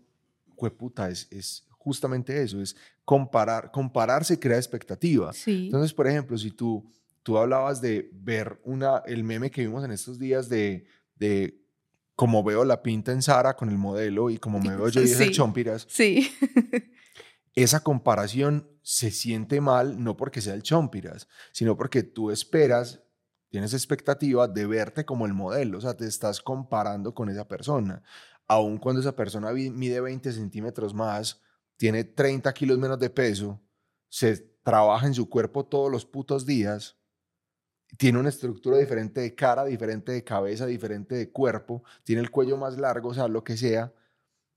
[0.70, 5.32] puta, es, es justamente eso, es comparar, compararse crea expectativa.
[5.46, 6.88] Entonces, por ejemplo, si tú,
[7.22, 10.84] tú hablabas de ver una, el meme que vimos en estos días de,
[11.16, 11.58] de
[12.14, 15.08] cómo veo la pinta en Sara con el modelo y cómo me veo yo y
[15.08, 15.30] sí.
[15.30, 15.86] chompiras.
[15.88, 16.30] Sí.
[17.54, 23.02] esa comparación se siente mal no porque sea el chompiras, sino porque tú esperas,
[23.48, 28.02] tienes expectativa de verte como el modelo, o sea, te estás comparando con esa persona.
[28.52, 31.40] Aun cuando esa persona mide 20 centímetros más,
[31.78, 33.58] tiene 30 kilos menos de peso,
[34.10, 36.98] se trabaja en su cuerpo todos los putos días,
[37.96, 42.58] tiene una estructura diferente de cara, diferente de cabeza, diferente de cuerpo, tiene el cuello
[42.58, 43.92] más largo, o sea, lo que sea,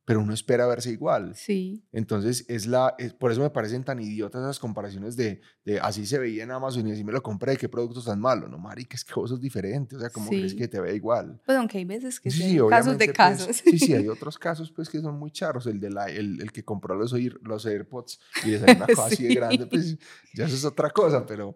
[0.06, 1.36] pero uno espera verse igual.
[1.36, 1.84] Sí.
[1.92, 6.20] Entonces, es la, por eso me parecen tan idiotas esas comparaciones de, de, así se
[6.20, 8.48] veía en Amazon y así me lo compré, qué producto tan malo.
[8.48, 11.42] No, marica, es que vos sos diferente, o sea, ¿cómo crees que te ve igual?
[11.46, 13.56] Pues aunque hay veces que sí, casos de pues, casos.
[13.58, 16.52] sí, sí, hay otros casos pues que son muy charros, el, de la, el, el
[16.52, 19.98] que compró los, los AirPods y es una cosa así de grande, pues
[20.36, 21.56] ya eso es otra cosa, pero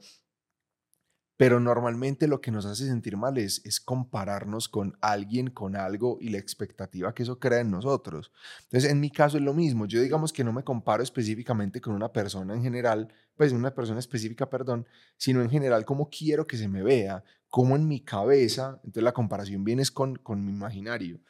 [1.39, 6.17] pero normalmente lo que nos hace sentir mal es, es, compararnos con alguien, con algo
[6.19, 8.33] y la expectativa que eso crea en nosotros.
[8.63, 9.85] Entonces, en mi caso es lo mismo.
[9.85, 13.99] Yo digamos que no me comparo específicamente con una persona en general, pues una persona
[13.99, 18.81] específica, perdón, sino en general cómo quiero que se me vea, cómo en mi cabeza,
[18.83, 21.21] entonces la comparación viene con, con mi imaginario,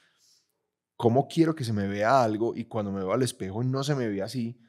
[0.95, 3.93] cómo quiero que se me vea algo y cuando me veo al espejo no se
[3.93, 4.59] me ve así.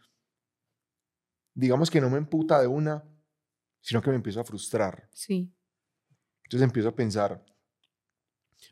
[1.54, 3.09] Digamos que no me emputa de una,
[3.80, 5.08] sino que me empiezo a frustrar.
[5.12, 5.52] Sí.
[6.44, 7.44] Entonces empiezo a pensar,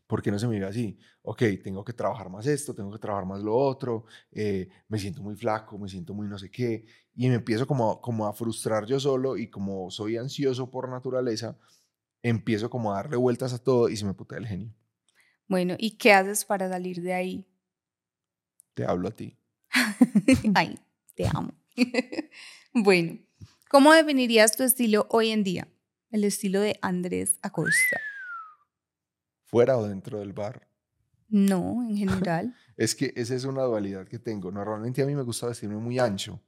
[0.06, 0.98] ¿Por qué no se me ve así?
[1.22, 5.22] Ok, tengo que trabajar más esto, tengo que trabajar más lo otro, eh, me siento
[5.22, 8.86] muy flaco, me siento muy no sé qué, y me empiezo como, como a frustrar
[8.86, 11.58] yo solo y como soy ansioso por naturaleza,
[12.22, 14.74] empiezo como a darle vueltas a todo y se me putea el genio.
[15.46, 17.46] Bueno, ¿y qué haces para salir de ahí?
[18.74, 19.36] Te hablo a ti.
[20.54, 20.78] Ay,
[21.14, 21.52] te amo.
[22.74, 23.18] bueno,
[23.70, 25.68] ¿cómo definirías tu estilo hoy en día?
[26.10, 28.00] El estilo de Andrés Acosta.
[29.44, 30.68] ¿Fuera o dentro del bar?
[31.28, 32.54] No, en general.
[32.76, 34.50] es que esa es una dualidad que tengo.
[34.50, 36.40] Normalmente a mí me gusta vestirme muy ancho.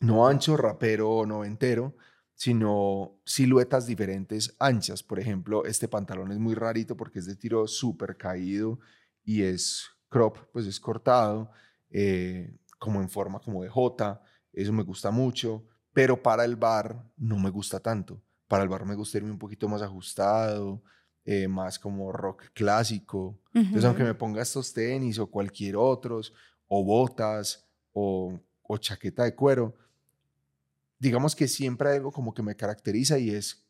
[0.00, 1.96] No ancho, rapero, noventero,
[2.34, 5.02] sino siluetas diferentes anchas.
[5.02, 8.78] Por ejemplo, este pantalón es muy rarito porque es de tiro súper caído
[9.24, 11.50] y es crop, pues es cortado,
[11.90, 14.22] eh, como en forma como de J.
[14.56, 18.22] Eso me gusta mucho, pero para el bar no me gusta tanto.
[18.48, 20.82] Para el bar me gusta irme un poquito más ajustado,
[21.26, 23.38] eh, más como rock clásico.
[23.52, 26.32] Entonces, aunque me ponga estos tenis o cualquier otros,
[26.68, 29.74] o botas, o, o chaqueta de cuero,
[30.98, 33.66] digamos que siempre hay algo como que me caracteriza y es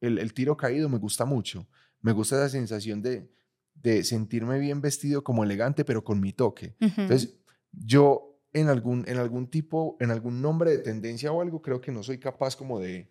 [0.00, 1.66] el, el, tiro caído me gusta mucho.
[2.00, 3.30] Me gusta esa sensación de,
[3.74, 6.76] de sentirme bien vestido como elegante, pero con mi toque.
[6.78, 7.36] Entonces,
[7.72, 11.92] yo en algún, en algún tipo, en algún nombre de tendencia o algo, creo que
[11.92, 13.10] no soy capaz como de,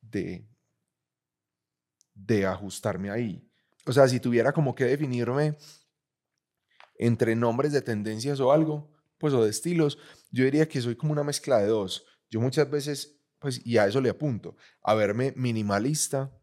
[0.00, 0.46] de,
[2.14, 3.48] de ajustarme ahí.
[3.86, 5.56] O sea, si tuviera como que definirme
[6.96, 9.98] entre nombres de tendencias o algo, pues o de estilos,
[10.30, 12.04] yo diría que soy como una mezcla de dos.
[12.28, 16.37] Yo muchas veces, pues, y a eso le apunto, a verme minimalista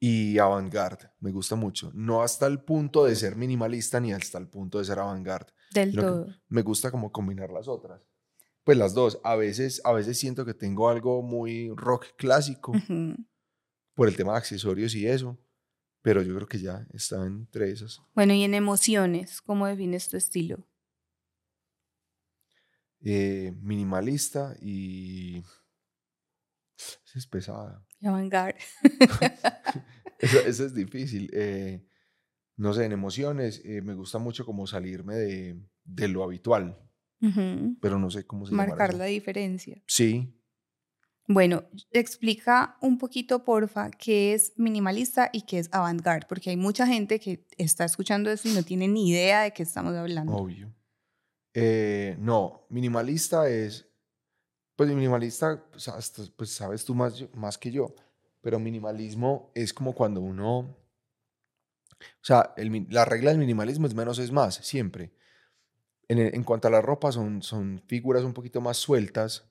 [0.00, 1.10] y avant-garde.
[1.20, 1.90] Me gusta mucho.
[1.94, 5.52] No hasta el punto de ser minimalista ni hasta el punto de ser avant-garde.
[5.72, 6.26] Del todo.
[6.48, 8.02] Me gusta como combinar las otras.
[8.64, 9.20] Pues las dos.
[9.24, 12.72] A veces, a veces siento que tengo algo muy rock clásico
[13.94, 15.38] por el tema de accesorios y eso.
[16.02, 18.02] Pero yo creo que ya está entre esas.
[18.14, 20.66] Bueno, y en emociones, ¿cómo defines tu estilo?
[23.00, 25.42] Eh, minimalista y...
[26.76, 27.84] Esa es pesada.
[28.00, 28.58] Y avant-garde.
[30.18, 31.30] eso, eso, es difícil.
[31.32, 31.86] Eh,
[32.56, 36.78] no sé, en emociones eh, me gusta mucho como salirme de, de lo habitual.
[37.80, 38.66] Pero no sé cómo se llama.
[38.66, 39.82] Marcar la diferencia.
[39.86, 40.38] Sí.
[41.26, 46.86] Bueno, explica un poquito, porfa, qué es minimalista y qué es avant-garde, porque hay mucha
[46.86, 50.34] gente que está escuchando esto y no tiene ni idea de qué estamos hablando.
[50.34, 50.74] Obvio.
[51.54, 53.88] Eh, no, minimalista es,
[54.76, 57.94] pues minimalista, pues, pues sabes tú más, más que yo,
[58.40, 60.76] pero minimalismo es como cuando uno, o
[62.22, 65.12] sea, el, la regla del minimalismo es menos es más, siempre.
[66.08, 69.50] En, en cuanto a la ropa, son, son figuras un poquito más sueltas,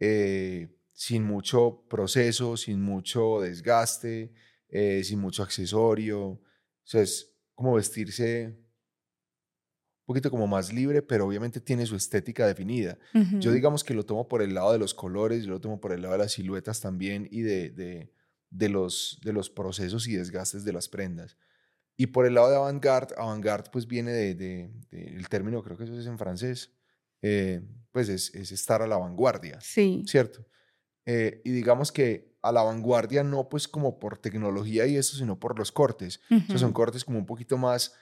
[0.00, 4.32] eh, sin mucho proceso, sin mucho desgaste,
[4.68, 6.20] eh, sin mucho accesorio.
[6.22, 6.40] O
[6.84, 8.61] sea, es como vestirse
[10.04, 12.98] poquito como más libre, pero obviamente tiene su estética definida.
[13.38, 15.92] Yo digamos que lo tomo por el lado de los colores, yo lo tomo por
[15.92, 18.12] el lado de las siluetas también y de, de,
[18.50, 21.36] de los, de los procesos y desgastes de las prendas.
[21.96, 25.84] Y por el lado de avant-garde, avant-garde pues viene de, de, el término, creo que
[25.84, 26.72] eso es en francés,
[27.20, 27.62] eh,
[27.92, 29.60] pues es, es, estar a la vanguardia.
[29.60, 30.02] Sí.
[30.06, 30.44] ¿Cierto?
[31.04, 35.38] Eh, y digamos que a la vanguardia no pues como por tecnología y eso, sino
[35.38, 36.20] por los cortes.
[36.30, 37.94] o sea, son cortes como un poquito más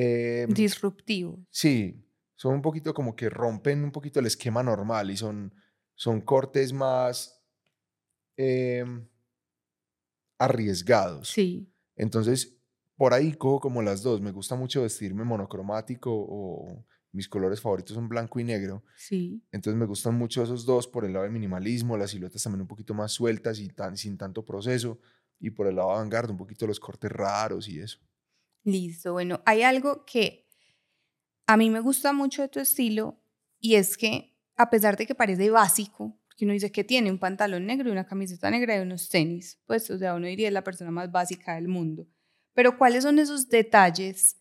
[0.00, 1.44] eh, Disruptivo.
[1.50, 2.04] Sí,
[2.36, 5.52] son un poquito como que rompen un poquito el esquema normal y son,
[5.94, 7.42] son cortes más
[8.36, 9.08] em,
[10.38, 11.30] arriesgados.
[11.30, 11.68] Sí.
[11.96, 12.56] Entonces,
[12.96, 14.20] por ahí cojo como las dos.
[14.20, 18.84] Me gusta mucho vestirme monocromático o mis colores favoritos son blanco y negro.
[18.96, 19.42] Sí.
[19.50, 22.68] Entonces me gustan mucho esos dos por el lado del minimalismo, las siluetas también un
[22.68, 25.00] poquito más sueltas y tan, sin tanto proceso.
[25.40, 27.98] Y por el lado de vanguardia, un poquito los cortes raros y eso.
[28.68, 30.46] Listo, bueno, hay algo que
[31.46, 33.18] a mí me gusta mucho de tu estilo
[33.60, 37.18] y es que a pesar de que parece básico, que uno dice que tiene un
[37.18, 40.52] pantalón negro y una camiseta negra y unos tenis, pues o sea, uno diría es
[40.52, 42.06] la persona más básica del mundo.
[42.52, 44.36] Pero ¿cuáles son esos detalles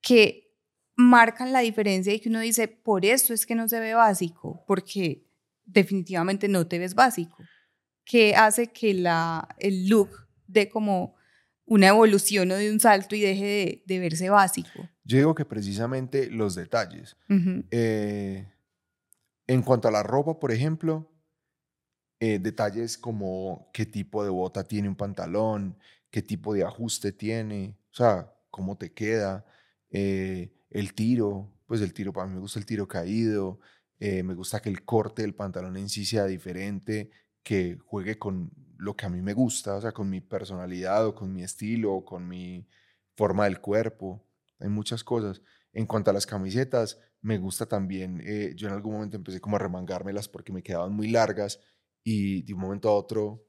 [0.00, 0.54] que
[0.96, 4.64] marcan la diferencia y que uno dice, por eso es que no se ve básico,
[4.66, 5.26] porque
[5.66, 7.36] definitivamente no te ves básico?
[8.06, 10.08] ¿Qué hace que la, el look
[10.46, 11.17] de como
[11.68, 14.88] una evolución o de un salto y deje de, verse básico.
[15.04, 17.16] Yo digo que precisamente los detalles.
[17.70, 18.50] Eh,
[19.46, 21.10] en cuanto a la ropa, por ejemplo,
[22.20, 25.78] eh, detalles como qué tipo de bota tiene un pantalón,
[26.10, 29.44] qué tipo de ajuste tiene, o sea, cómo te queda,
[29.90, 33.60] eh, el tiro, pues el tiro, para mí me gusta el tiro caído,
[34.00, 37.10] me gusta que el corte del pantalón en sí sea diferente,
[37.42, 41.14] que juegue con lo que a mí me gusta, o sea, con mi personalidad o
[41.14, 42.66] con mi estilo o con mi
[43.16, 44.24] forma del cuerpo.
[44.60, 45.42] Hay muchas cosas.
[45.72, 49.56] En cuanto a las camisetas, me gusta también, eh, yo en algún momento empecé como
[49.56, 51.60] a remangármelas porque me quedaban muy largas
[52.04, 53.48] y de un momento a otro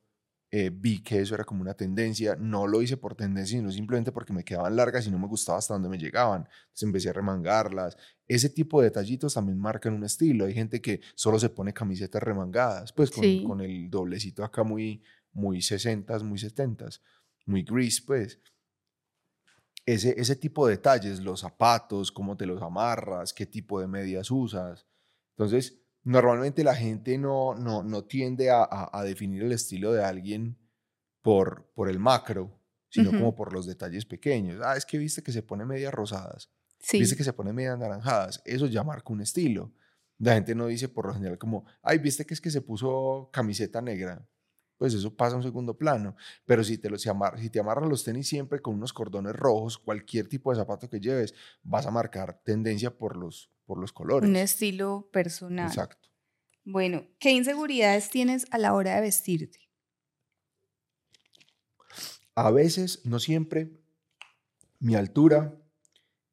[0.51, 2.35] eh, vi que eso era como una tendencia.
[2.35, 5.59] No lo hice por tendencia, sino simplemente porque me quedaban largas y no me gustaba
[5.59, 6.41] hasta donde me llegaban.
[6.41, 7.95] Entonces empecé a remangarlas.
[8.27, 10.45] Ese tipo de detallitos también marcan un estilo.
[10.45, 15.03] Hay gente que solo se pone camisetas remangadas, pues con, con el doblecito acá muy,
[15.33, 16.89] muy 60 muy 70
[17.49, 18.39] muy gris, pues.
[19.85, 24.29] Ese, ese tipo de detalles, los zapatos, cómo te los amarras, qué tipo de medias
[24.29, 24.85] usas.
[25.31, 30.59] Entonces, normalmente la gente no, no, no tiende a, a, definir el estilo de alguien
[31.21, 34.61] por, por el macro, sino como por los detalles pequeños.
[34.63, 36.51] Ah, es que viste que se pone medias rosadas,
[36.91, 39.73] viste que se pone medias naranjadas, eso ya marca un estilo.
[40.19, 43.29] La gente no dice por lo general como, ay, viste que es que se puso
[43.31, 44.27] camiseta negra.
[44.79, 46.15] Pues eso pasa a un segundo plano.
[46.45, 49.77] Pero si te, lo, si, si te amarras los tenis siempre con unos cordones rojos,
[49.77, 54.29] cualquier tipo de zapato que lleves, vas a marcar tendencia por los, por los colores.
[54.29, 55.67] Un estilo personal.
[55.67, 56.09] Exacto.
[56.63, 59.69] Bueno, ¿qué inseguridades tienes a la hora de vestirte?
[62.35, 63.69] A veces, no siempre,
[64.79, 65.61] mi altura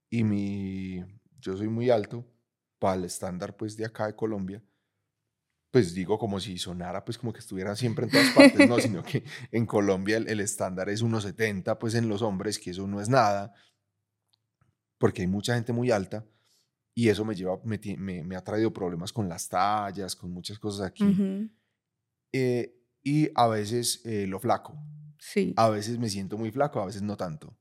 [0.09, 1.04] y mi...
[1.40, 2.24] Yo soy muy alto
[2.78, 4.62] para el estándar pues de acá de Colombia.
[5.70, 9.02] Pues digo como si sonara pues como que estuviera siempre en todas partes, no, sino
[9.02, 13.00] que en Colombia el, el estándar es 1,70 pues en los hombres, que eso no
[13.00, 13.52] es nada,
[14.98, 16.24] porque hay mucha gente muy alta
[16.98, 17.79] y eso me, lleva, me,
[18.24, 21.50] me, ha traído problemas con las tallas, con muchas cosas aquí.
[22.33, 24.79] Eh, y a veces eh, lo flaco.
[25.18, 25.52] Sí.
[25.59, 27.55] A veces me siento muy flaco, a veces no tanto.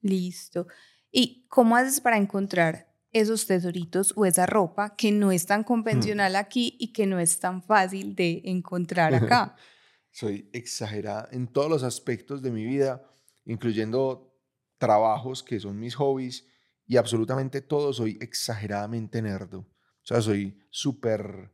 [0.00, 0.66] Listo.
[1.12, 5.64] ¿Y cómo haces para encontrar esos tesoritos o esa ropa que no es tan hmm.
[5.64, 9.56] convencional aquí y que no es tan fácil de encontrar acá?
[10.10, 13.02] Soy exagerada en todos los aspectos de mi vida,
[13.46, 14.36] incluyendo
[14.76, 16.46] trabajos que son mis hobbies
[16.86, 19.60] y absolutamente todo soy exageradamente nerdo.
[19.60, 21.52] O sea, soy súper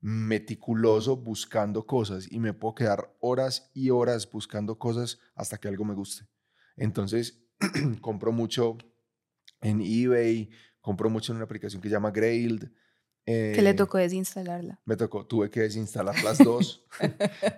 [0.00, 5.84] meticuloso buscando cosas y me puedo quedar horas y horas buscando cosas hasta que algo
[5.84, 6.26] me guste.
[6.76, 7.44] Entonces,
[8.00, 8.78] compro mucho
[9.60, 10.50] en eBay,
[10.88, 12.70] compro mucho en una aplicación que se llama Grailed.
[13.26, 14.80] ¿Qué le eh, tocó desinstalarla?
[14.86, 16.86] Me tocó, tuve que desinstalar las dos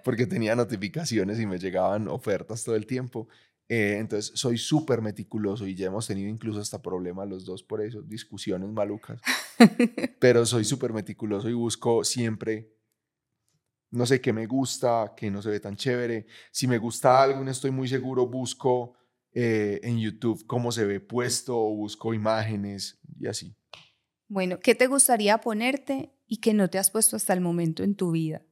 [0.02, 3.28] porque tenía notificaciones y me llegaban ofertas todo el tiempo.
[3.68, 7.82] Eh, entonces soy súper meticuloso y ya hemos tenido incluso hasta problemas los dos por
[7.82, 9.20] eso, discusiones malucas.
[10.18, 12.74] Pero soy súper meticuloso y busco siempre,
[13.92, 16.26] no sé, qué me gusta, qué no se ve tan chévere.
[16.50, 18.96] Si me gusta algo, no estoy muy seguro, busco
[19.32, 23.54] eh, en YouTube cómo se ve puesto o busco imágenes y así.
[24.28, 27.94] Bueno, ¿qué te gustaría ponerte y que no te has puesto hasta el momento en
[27.94, 28.42] tu vida?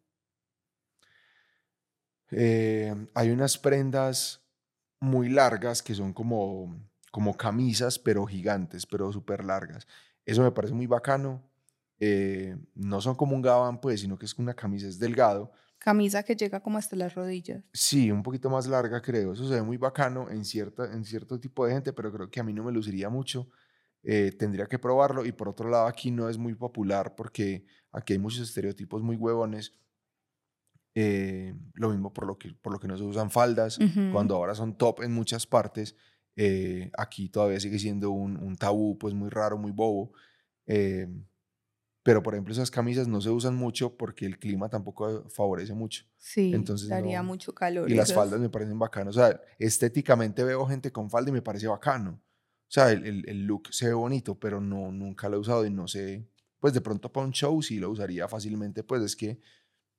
[2.31, 4.43] Eh, hay unas prendas
[5.01, 6.77] muy largas que son como,
[7.11, 9.87] como camisas, pero gigantes, pero súper largas.
[10.25, 11.43] Eso me parece muy bacano.
[12.01, 15.53] Eh, no son como un gabán, pues, sino que es una camisa, es delgado.
[15.79, 17.64] Camisa que llega como hasta las rodillas.
[17.73, 19.33] Sí, un poquito más larga, creo.
[19.33, 22.41] Eso se ve muy bacano en, cierta, en cierto tipo de gente, pero creo que
[22.41, 23.49] a mí no me luciría mucho.
[24.03, 25.25] Eh, tendría que probarlo.
[25.25, 29.17] Y por otro lado, aquí no es muy popular porque aquí hay muchos estereotipos muy
[29.17, 29.75] huevones
[31.01, 33.79] eh, lo mismo por lo, que, por lo que no se usan faldas,
[34.12, 35.95] cuando ahora son top en muchas partes,
[36.35, 40.12] eh, aquí todavía sigue siendo un, un, tabú pues muy raro, muy bobo.
[42.09, 46.07] Pero por ejemplo esas camisas no se usan mucho porque el clima tampoco favorece mucho.
[46.16, 47.90] Sí, Entonces, daría mucho calor.
[47.90, 49.14] Y las faldas me parecen bacanas.
[49.14, 52.12] O sea, estéticamente veo gente con falda y me parece bacano.
[52.12, 55.71] O sea, el, el, look se ve bonito, pero no, nunca lo he usado y
[55.71, 56.27] no sé,
[56.59, 59.38] pues de pronto para un show sí lo usaría fácilmente, pues es que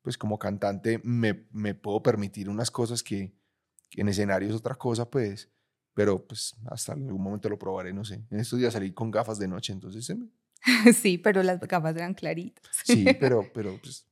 [0.01, 3.35] pues como cantante me, me puedo permitir unas cosas que,
[3.91, 5.47] en escenario es otra cosa, pues,
[5.93, 8.25] pero pues hasta algún momento lo probaré, no sé.
[8.31, 10.11] En estos días salí con gafas de noche, entonces...
[11.01, 12.63] sí, pero las gafas eran claritas.
[12.83, 14.05] sí, pero, pero pues...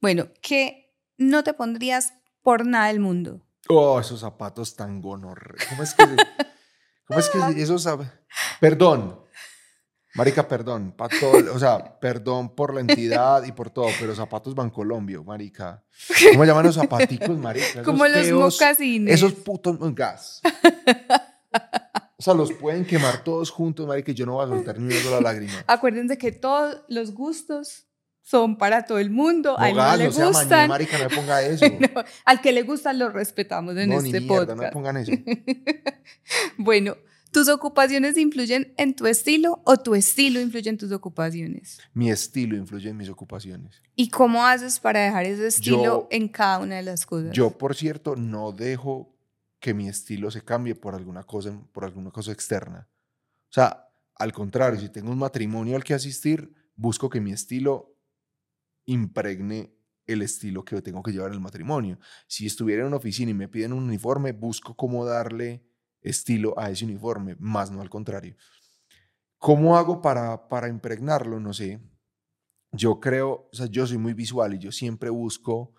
[0.00, 3.46] Bueno, ¿qué no te pondrías por nada del mundo?
[3.68, 5.56] Oh, esos zapatos tan gonor.
[5.70, 6.04] ¿Cómo es que...
[7.06, 7.88] ¿Cómo es que esos...
[8.60, 9.24] Perdón,
[10.14, 14.54] Marica, perdón, para todo, o sea, perdón por la entidad y por todo, pero zapatos
[14.54, 15.82] Bancolombio, marica.
[16.30, 17.82] ¿Cómo llaman los zapaticos, marica?
[17.84, 19.12] Como los mocasines.
[19.12, 20.40] Esos putos gas.
[22.24, 25.02] Sea, los pueden quemar todos juntos, marica, y yo no voy a soltar ni una
[25.02, 25.52] sola lágrima.
[25.66, 27.86] Acuérdense que todos los gustos
[28.22, 29.60] son para todo el mundo.
[29.60, 30.70] a él no le no gustan.
[30.70, 31.66] marica, no me ponga eso.
[32.24, 34.56] al que le gustan, lo respetamos en no, este ni podcast.
[34.56, 35.12] no me pongan eso.
[36.56, 36.96] bueno,
[37.30, 41.80] ¿Tus ocupaciones influyen en tu estilo o tu estilo influye en tus ocupaciones?
[41.92, 43.82] Mi estilo influye en mis ocupaciones.
[43.96, 47.32] ¿Y cómo haces para dejar ese estilo en cada una de las cosas?
[47.32, 49.13] Yo, por cierto, no dejo
[49.64, 52.86] que mi estilo se cambie por alguna cosa, por alguna cosa externa.
[53.48, 57.98] O sea, al contrario, si tengo un matrimonio al que asistir, busco que mi estilo
[58.84, 59.74] impregne
[60.06, 61.98] el estilo que tengo que llevar en el matrimonio.
[62.26, 65.66] Si estuviera en una oficina y me piden un uniforme, busco cómo darle
[66.02, 68.36] estilo a ese uniforme, más no al contrario.
[69.38, 71.40] ¿Cómo hago para, para impregnarlo?
[71.40, 71.80] No sé.
[72.70, 75.72] Yo creo, o sea, yo soy muy visual y yo siempre busco,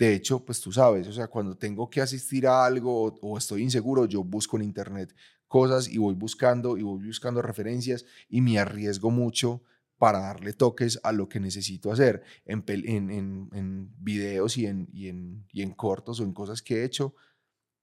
[0.00, 3.62] de hecho, pues tú sabes, o sea, cuando tengo que asistir a algo o, estoy
[3.62, 5.14] inseguro, yo busco en internet
[5.46, 9.62] cosas y voy buscando y voy buscando referencias y me arriesgo mucho
[9.98, 15.08] para darle toques a lo que necesito hacer en, en, en, videos y en, y,
[15.52, 17.14] y en, cortos o en cosas que he hecho.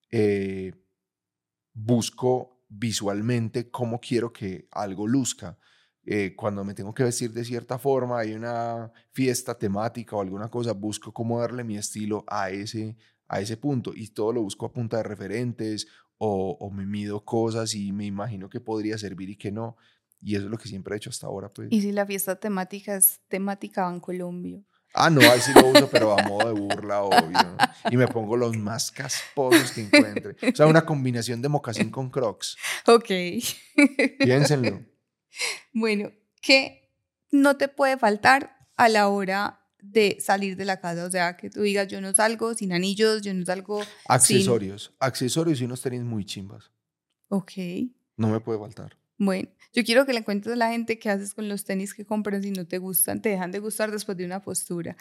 [0.10, 0.74] Eh,
[1.72, 5.60] busco visualmente cómo quiero que algo luzca.
[6.10, 10.48] Eh, cuando me tengo que vestir de cierta forma, hay una fiesta temática o alguna
[10.48, 12.96] cosa, busco cómo darle mi estilo a ese,
[13.28, 15.86] a ese punto y todo lo busco a punta de referentes
[16.18, 19.76] o, o me mido cosas y me imagino que podría servir y que no.
[20.22, 21.50] Y eso es lo que siempre he hecho hasta ahora.
[21.50, 21.68] Pues.
[21.72, 24.64] ¿Y si la fiesta temática es temática en Colombia?
[24.94, 27.58] Ah, no, ahí sí lo uso, pero a modo de burla, obvio.
[27.92, 30.38] Y me pongo los más casposos que encuentre.
[30.54, 32.56] O sea, una combinación de mocasín con crocs.
[32.88, 33.10] Ok.
[34.20, 34.97] Piénsenlo.
[35.74, 36.12] Bueno,
[36.42, 36.92] ¿qué
[37.32, 41.06] no te puede faltar a la hora de salir de la casa?
[41.06, 44.94] O sea, que tú digas, yo no salgo sin anillos, yo no salgo Accesorios.
[45.00, 46.72] Accesorios y unos tenis muy chimbas.
[47.30, 47.52] Ok.
[48.16, 48.98] No me puede faltar.
[49.18, 52.06] Bueno, yo quiero que le cuentes a la gente qué haces con los tenis que
[52.06, 54.96] compras si no te gustan, te dejan de gustar después de una postura.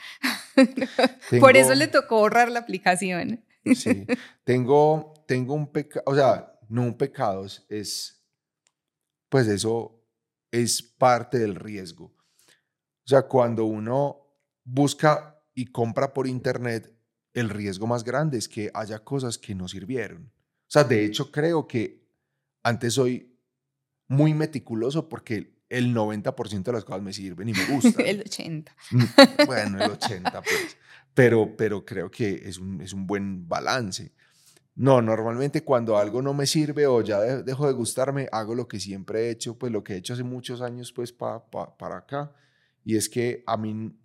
[1.40, 3.44] Por eso le tocó borrar la aplicación.
[3.74, 4.06] sí,
[4.44, 8.22] tengo, tengo un pecado, o sea, no un pecado, es,
[9.28, 10.05] pues eso
[10.50, 12.06] es parte del riesgo.
[12.06, 14.26] O sea, cuando uno
[14.64, 16.92] busca y compra por internet,
[17.32, 20.32] el riesgo más grande es que haya cosas que no sirvieron.
[20.34, 22.06] O sea, de hecho creo que
[22.62, 23.38] antes soy
[24.08, 27.94] muy meticuloso porque el 90% de las cosas me sirven y me gustan.
[28.06, 28.70] el 80%.
[28.90, 29.04] Mm,
[29.46, 30.76] bueno, el 80%, pues.
[31.14, 34.12] Pero, pero creo que es un, es un buen balance.
[34.76, 38.78] No, normalmente cuando algo no me sirve o ya dejo de gustarme, hago lo que
[38.78, 42.32] siempre he hecho, pues lo que he hecho hace muchos años, pues pa, para acá.
[42.84, 43.96] Y es que a mí,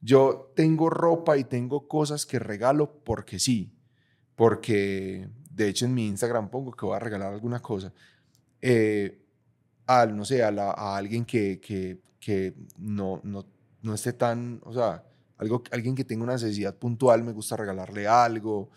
[0.00, 3.72] yo tengo ropa y tengo cosas que regalo porque sí.
[4.34, 7.92] Porque, de hecho, en mi Instagram pongo que voy a regalar alguna cosa.
[8.60, 9.24] Eh,
[9.86, 13.46] a, no sé, a, a alguien que, que, que no, no,
[13.82, 15.04] no, esté tan, o sea,
[15.38, 18.70] algo, alguien que tenga una necesidad puntual, me gusta regalarle algo.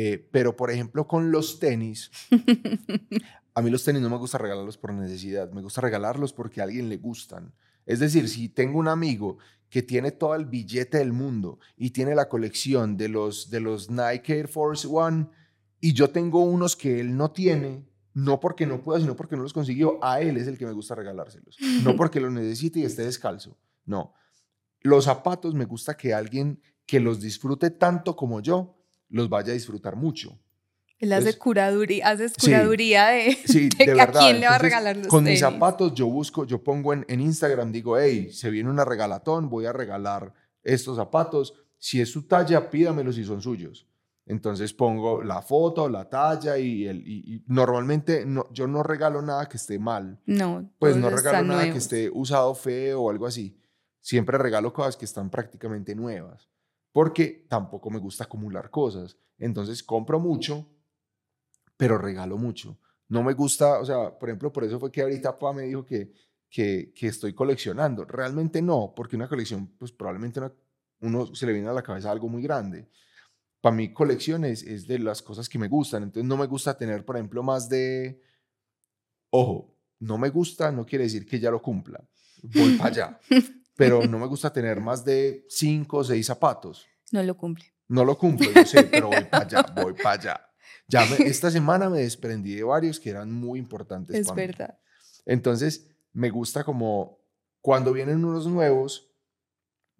[0.00, 2.12] Eh, pero, por ejemplo, con los tenis,
[3.54, 6.64] a mí los tenis no me gusta regalarlos por necesidad, me gusta regalarlos porque a
[6.64, 7.52] alguien le gustan.
[7.84, 9.38] Es decir, si tengo un amigo
[9.68, 13.90] que tiene todo el billete del mundo y tiene la colección de los, de los
[13.90, 15.30] Nike Air Force One
[15.80, 17.84] y yo tengo unos que él no tiene,
[18.14, 19.98] no porque no pueda, sino porque no los consiguió.
[20.00, 21.56] A él es el que me gusta regalárselos.
[21.82, 23.58] No porque los necesite y esté descalzo.
[23.84, 24.14] No.
[24.80, 28.77] Los zapatos me gusta que alguien que los disfrute tanto como yo
[29.08, 30.38] los vaya a disfrutar mucho.
[30.98, 33.38] Él hace curaduría, haces curaduría de,
[34.00, 37.04] a quién le va a regalar los Con mis zapatos yo busco, yo pongo en,
[37.08, 40.34] en Instagram, digo, hey, se viene una regalatón, voy a regalar
[40.64, 41.54] estos zapatos.
[41.78, 43.86] Si es su talla, pídamelos si son suyos.
[44.26, 49.48] Entonces pongo la foto, la talla y, el, y, normalmente no, yo no regalo nada
[49.48, 50.20] que esté mal.
[50.26, 50.70] No.
[50.78, 53.58] Pues no regalo nada que esté usado feo o algo así.
[54.00, 56.50] Siempre regalo cosas que están prácticamente nuevas.
[56.92, 59.16] Porque tampoco me gusta acumular cosas.
[59.38, 60.66] Entonces compro mucho,
[61.76, 62.78] pero regalo mucho.
[63.08, 65.84] No me gusta, o sea, por ejemplo, por eso fue que ahorita papá me dijo
[65.84, 66.12] que,
[66.50, 68.04] que, estoy coleccionando.
[68.04, 70.40] Realmente no, porque una colección, pues probablemente
[71.00, 72.88] uno se le viene a la cabeza algo muy grande
[73.60, 76.04] para mí colección es, de las cosas que me gustan.
[76.04, 78.22] Entonces no me gusta tener, por ejemplo, más de...
[79.30, 82.02] Ojo, no me gusta no quiere decir que ya lo cumpla.
[82.42, 83.20] Voy para allá.
[83.78, 86.86] Pero no me gusta tener más de cinco o seis zapatos.
[87.12, 87.64] No lo cumple.
[87.86, 90.40] No lo cumplo, yo sé, pero voy para allá, voy para allá.
[90.88, 94.16] Ya esta semana me desprendí de varios que eran muy importantes.
[94.16, 94.78] Es verdad.
[95.24, 97.20] Entonces, me gusta como
[97.60, 99.10] cuando vienen unos nuevos,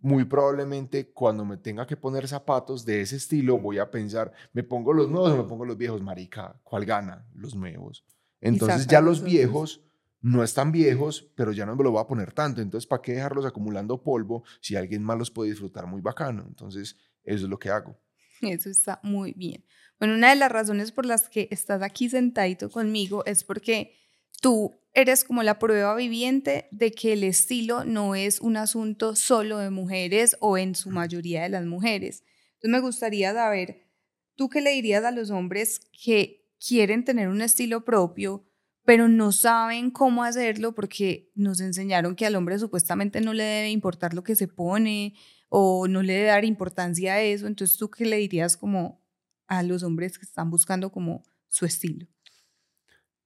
[0.01, 4.62] muy probablemente cuando me tenga que poner zapatos de ese estilo, voy a pensar, ¿me
[4.62, 6.03] pongo los nuevos o me pongo los viejos?
[6.03, 7.26] Marica, ¿cuál gana?
[7.35, 8.05] Los nuevos.
[8.41, 9.88] Entonces ya los viejos
[10.21, 12.61] no están viejos, pero ya no me lo voy a poner tanto.
[12.61, 16.45] Entonces, ¿para qué dejarlos acumulando polvo si alguien más los puede disfrutar muy bacano?
[16.49, 17.99] Entonces, eso es lo que hago.
[18.41, 19.64] Eso está muy bien.
[19.99, 23.95] Bueno, una de las razones por las que estás aquí sentadito conmigo es porque
[24.41, 29.59] tú eres como la prueba viviente de que el estilo no es un asunto solo
[29.59, 32.23] de mujeres o en su mayoría de las mujeres.
[32.55, 33.89] Entonces me gustaría saber,
[34.37, 38.48] ¿tú qué le dirías a los hombres que quieren tener un estilo propio,
[38.89, 43.68] pero no saben cómo hacerlo porque nos enseñaron que al hombre supuestamente no le debe
[43.68, 45.14] importar lo que se pone
[45.51, 47.47] o no le debe dar importancia a eso?
[47.47, 49.05] Entonces, ¿tú qué le dirías como
[49.47, 52.07] a los hombres que están buscando como su estilo?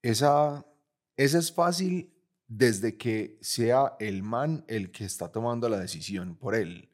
[0.03, 0.67] Esa
[1.17, 2.13] esa es fácil
[2.49, 6.91] desde que sea el man el que está tomando la decisión por él,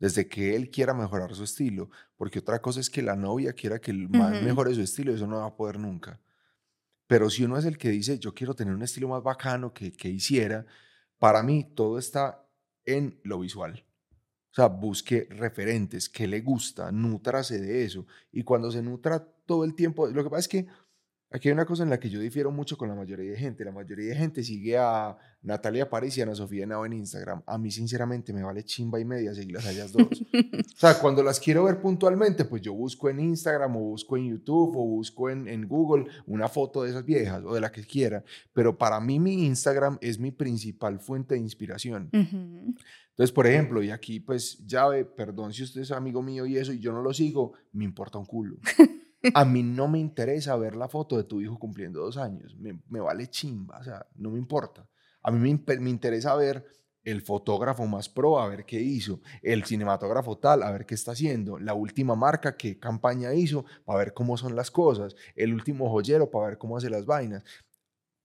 [0.00, 3.80] desde que él quiera mejorar su estilo, porque otra cosa es que la novia quiera
[3.80, 6.18] que el man mejore su estilo, eso no va a poder nunca.
[7.10, 9.90] Pero si uno es el que dice, yo quiero tener un estilo más bacano que,
[9.90, 10.64] que hiciera,
[11.18, 12.46] para mí todo está
[12.84, 13.84] en lo visual.
[14.52, 18.06] O sea, busque referentes, que le gusta, nutrase de eso.
[18.30, 20.66] Y cuando se nutra todo el tiempo, lo que pasa es que
[21.32, 23.64] Aquí hay una cosa en la que yo difiero mucho con la mayoría de gente.
[23.64, 27.42] La mayoría de gente sigue a Natalia París y a Ana Sofía Nava en Instagram.
[27.46, 30.08] A mí, sinceramente, me vale chimba y media seguirlas a ellas dos.
[30.32, 34.26] o sea, cuando las quiero ver puntualmente, pues yo busco en Instagram o busco en
[34.26, 37.84] YouTube o busco en, en Google una foto de esas viejas o de la que
[37.84, 38.24] quiera.
[38.52, 42.10] Pero para mí, mi Instagram es mi principal fuente de inspiración.
[42.12, 46.56] Entonces, por ejemplo, y aquí, pues, ya ve, perdón si usted es amigo mío y
[46.56, 48.56] eso, y yo no lo sigo, me importa un culo.
[49.34, 52.56] A mí no me interesa ver la foto de tu hijo cumpliendo dos años.
[52.56, 54.88] Me, vale chimba, o sea, no me importa.
[55.22, 56.64] A mí me, interesa ver
[57.04, 61.12] el fotógrafo más pro, a ver qué hizo, el cinematógrafo tal, a ver qué está
[61.12, 65.90] haciendo, la última marca, qué campaña hizo, para ver cómo son las cosas, el último
[65.90, 67.42] joyero, para ver cómo hace las vainas.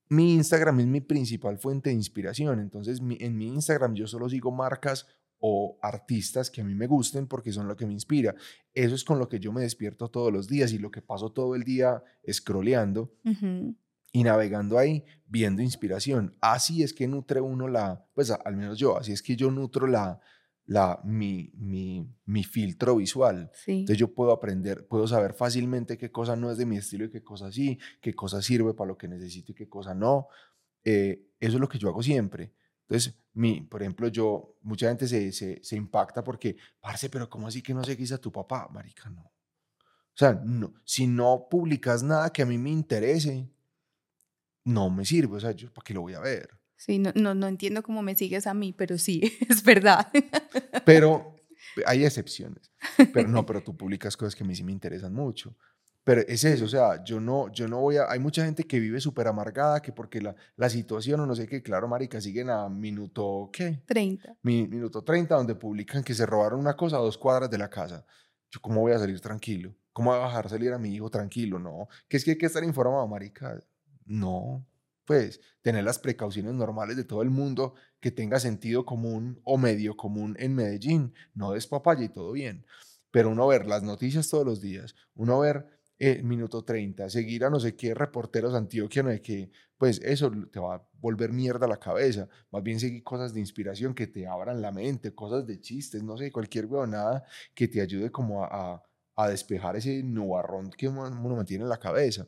[0.08, 4.52] Mi Instagram es mi principal fuente de inspiración, entonces en mi Instagram yo solo sigo
[4.52, 5.08] marcas
[5.40, 8.36] o artistas que a mí me gusten porque son lo que me inspira.
[8.74, 11.32] Eso es con lo que yo me despierto todos los días y lo que paso
[11.32, 13.14] todo el día scrolleando
[14.12, 16.36] y navegando ahí, viendo inspiración.
[16.42, 19.88] Así es que nutre uno la, pues al menos yo, así es que yo nutro
[19.88, 20.20] la,
[20.66, 23.52] la, mi, mi, mi filtro visual.
[23.68, 27.12] Entonces yo puedo aprender, puedo saber fácilmente qué cosa no es de mi estilo y
[27.12, 30.28] qué cosa sí, qué cosa sirve para lo que necesito y qué cosa no.
[30.84, 32.54] Eh, eso es lo que yo hago siempre.
[32.88, 37.48] Entonces, mi, por ejemplo, yo, mucha gente se, se, se, impacta porque, parce, pero ¿cómo
[37.48, 38.68] así que no seguís a tu papá?
[38.72, 39.22] Marica, no.
[39.22, 43.50] O sea, no, si no publicas nada que a mí me interese,
[44.64, 45.38] no me sirve.
[45.38, 46.50] O sea, yo, ¿para qué lo voy a ver?
[46.78, 50.08] Sí, no, no, no entiendo cómo me sigues a mí, pero sí, es verdad.
[50.86, 51.36] Pero
[51.86, 52.72] hay excepciones.
[53.14, 55.56] Pero no, pero tú publicas cosas que a mí sí me interesan mucho.
[56.06, 58.06] Pero es eso, o sea, yo no, yo no voy a...
[58.12, 61.48] Hay mucha gente que vive súper amargada, que porque la, la situación o no sé
[61.48, 63.82] qué, claro, marica, siguen a minuto, ¿qué?
[63.88, 64.38] 30.
[64.44, 68.06] minuto 30, donde publican que se robaron una cosa a dos cuadras de la casa.
[68.52, 69.76] Yo, ¿cómo voy a salir tranquilo?
[69.94, 71.58] ¿Cómo voy a dejar salir a mi hijo tranquilo?
[71.58, 71.88] No.
[72.08, 73.60] ¿Qué es que hay que estar informado, marica?
[74.06, 74.64] No.
[75.06, 79.98] Pues, tener las precauciones normales de todo el mundo, que tenga sentido común o medio
[79.98, 81.16] común en Medellín.
[81.34, 82.64] No despapaya y todo bien.
[83.10, 87.50] Pero uno ver las noticias todos los días, uno ver eh, minuto 30, seguir a
[87.50, 91.70] no sé qué reporteros antioquianos de que, pues eso te va a volver mierda a
[91.70, 92.28] la cabeza.
[92.52, 96.18] Más bien seguir cosas de inspiración que te abran la mente, cosas de chistes, no
[96.18, 97.24] sé, cualquier nada
[97.54, 98.84] que te ayude como a,
[99.16, 102.28] a, despejar ese nubarrón que uno, mantiene en la cabeza.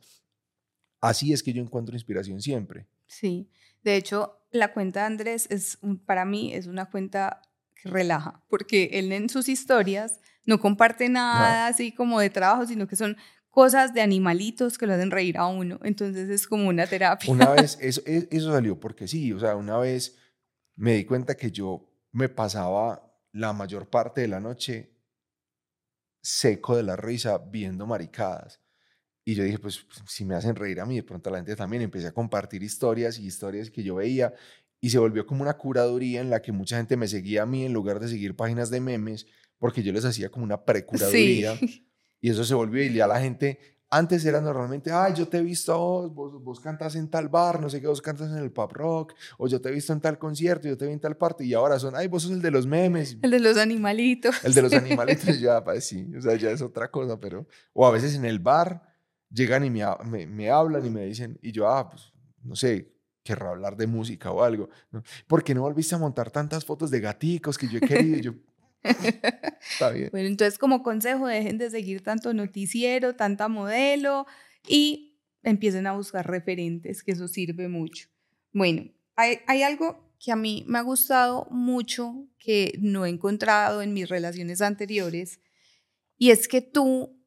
[1.02, 2.88] Así es que yo encuentro inspiración siempre.
[3.06, 3.50] Sí,
[3.84, 7.42] de hecho, la cuenta de Andrés es para mí es una cuenta
[7.76, 12.88] que relaja, porque él en sus historias no comparte nada así como de trabajo, sino
[12.88, 13.18] que son
[13.58, 15.80] cosas de animalitos que lo hacen reír a uno.
[15.82, 17.34] Entonces es como una terapia.
[17.34, 20.16] Una vez, eso, e, eso salió porque sí, o sea, una vez
[20.76, 24.96] me di cuenta que yo me pasaba la mayor parte de la noche
[26.22, 28.62] seco de la risa viendo maricadas.
[29.26, 31.82] Y yo dije, pues si me hacen reír a mí, de pronto la gente también.
[31.82, 34.36] Empecé a compartir historias y historias que yo veía
[34.80, 37.66] y se volvió como una curaduría en la que mucha gente me seguía a mí
[37.66, 39.26] en lugar de seguir páginas de memes,
[39.58, 41.58] porque yo les hacía como una precuraduría.
[41.58, 41.86] Sí.
[42.22, 43.60] Y eso se volvió y ya la gente,
[43.90, 47.30] antes era normalmente, ay, yo te he visto a vos, vos, vos cantas en tal
[47.30, 49.94] bar, no sé qué, vos cantas en el pop rock, o yo te he visto
[49.94, 52.32] en tal concierto, yo te vi en tal parte, y ahora son, ay, vos sos
[52.32, 53.18] el de los memes.
[53.22, 54.44] El de los animalitos.
[54.44, 57.86] El de los animalitos, ya, pues sí, o sea, ya es otra cosa, pero, o
[57.86, 58.82] a veces en el bar
[59.30, 62.12] llegan y me, me, me hablan y me dicen, y yo, ah, pues,
[62.44, 62.94] no sé,
[63.28, 64.70] querrá hablar de música o algo.
[64.92, 65.04] ¿no?
[65.28, 68.18] ¿Por qué no volviste a montar tantas fotos de gaticos que yo he querido?
[68.18, 68.34] Y yo,
[68.84, 70.10] Está bien.
[70.12, 74.26] Bueno, entonces como consejo, dejen de seguir tanto noticiero, tanta modelo
[74.68, 78.10] y empiecen a buscar referentes, que eso sirve mucho.
[78.54, 83.82] Bueno, hay, hay algo que a mí me ha gustado mucho, que no he encontrado
[83.82, 85.40] en mis relaciones anteriores,
[86.18, 87.18] y es que tú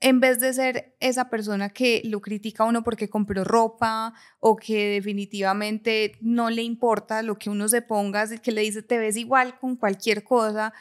[0.00, 4.56] en vez de ser esa persona que lo critica a uno porque compró ropa o
[4.56, 9.16] que definitivamente no le importa lo que uno se ponga, que le dice te ves
[9.16, 10.72] igual con cualquier cosa,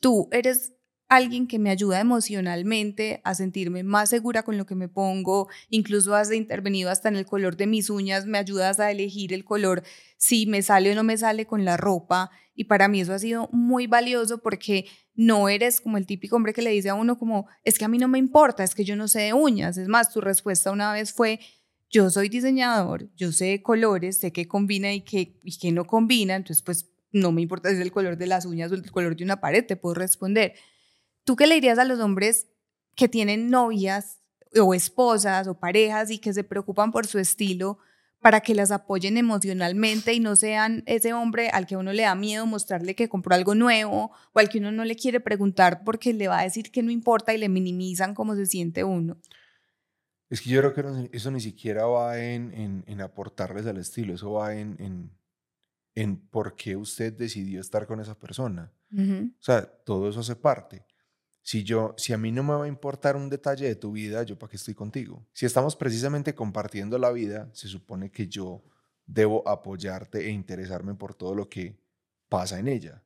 [0.00, 0.72] tú eres
[1.08, 6.14] alguien que me ayuda emocionalmente a sentirme más segura con lo que me pongo, incluso
[6.14, 9.82] has intervenido hasta en el color de mis uñas, me ayudas a elegir el color
[10.16, 13.18] si me sale o no me sale con la ropa y para mí eso ha
[13.18, 17.18] sido muy valioso porque no eres como el típico hombre que le dice a uno
[17.18, 19.76] como, es que a mí no me importa, es que yo no sé de uñas,
[19.76, 21.38] es más, tu respuesta una vez fue,
[21.88, 25.84] yo soy diseñador, yo sé de colores, sé qué combina y qué, y qué no
[25.84, 28.90] combina, entonces pues no me importa si es el color de las uñas o el
[28.90, 30.54] color de una pared, te puedo responder.
[31.24, 32.48] ¿Tú qué le dirías a los hombres
[32.94, 34.20] que tienen novias
[34.60, 37.78] o esposas o parejas y que se preocupan por su estilo
[38.20, 42.14] para que las apoyen emocionalmente y no sean ese hombre al que uno le da
[42.14, 46.12] miedo mostrarle que compró algo nuevo o al que uno no le quiere preguntar porque
[46.12, 49.18] le va a decir que no importa y le minimizan cómo se siente uno?
[50.28, 54.32] Es que yo creo que eso ni siquiera va en, en, aportarles al estilo, eso
[54.32, 55.12] va en, en,
[55.96, 58.72] en, por qué usted decidió estar con esa persona.
[58.92, 60.86] O sea, todo eso hace parte.
[61.42, 64.22] Si yo, si a mí no me va a importar un detalle de tu vida,
[64.22, 65.26] yo para qué estoy contigo.
[65.32, 68.62] Si estamos precisamente compartiendo la vida, se supone que yo
[69.06, 71.80] debo apoyarte e interesarme por todo lo que
[72.28, 73.02] pasa en ella.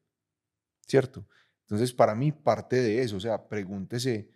[0.87, 1.27] ¿Cierto?
[1.63, 4.29] Entonces, para mí parte de eso, o sea, pregúntese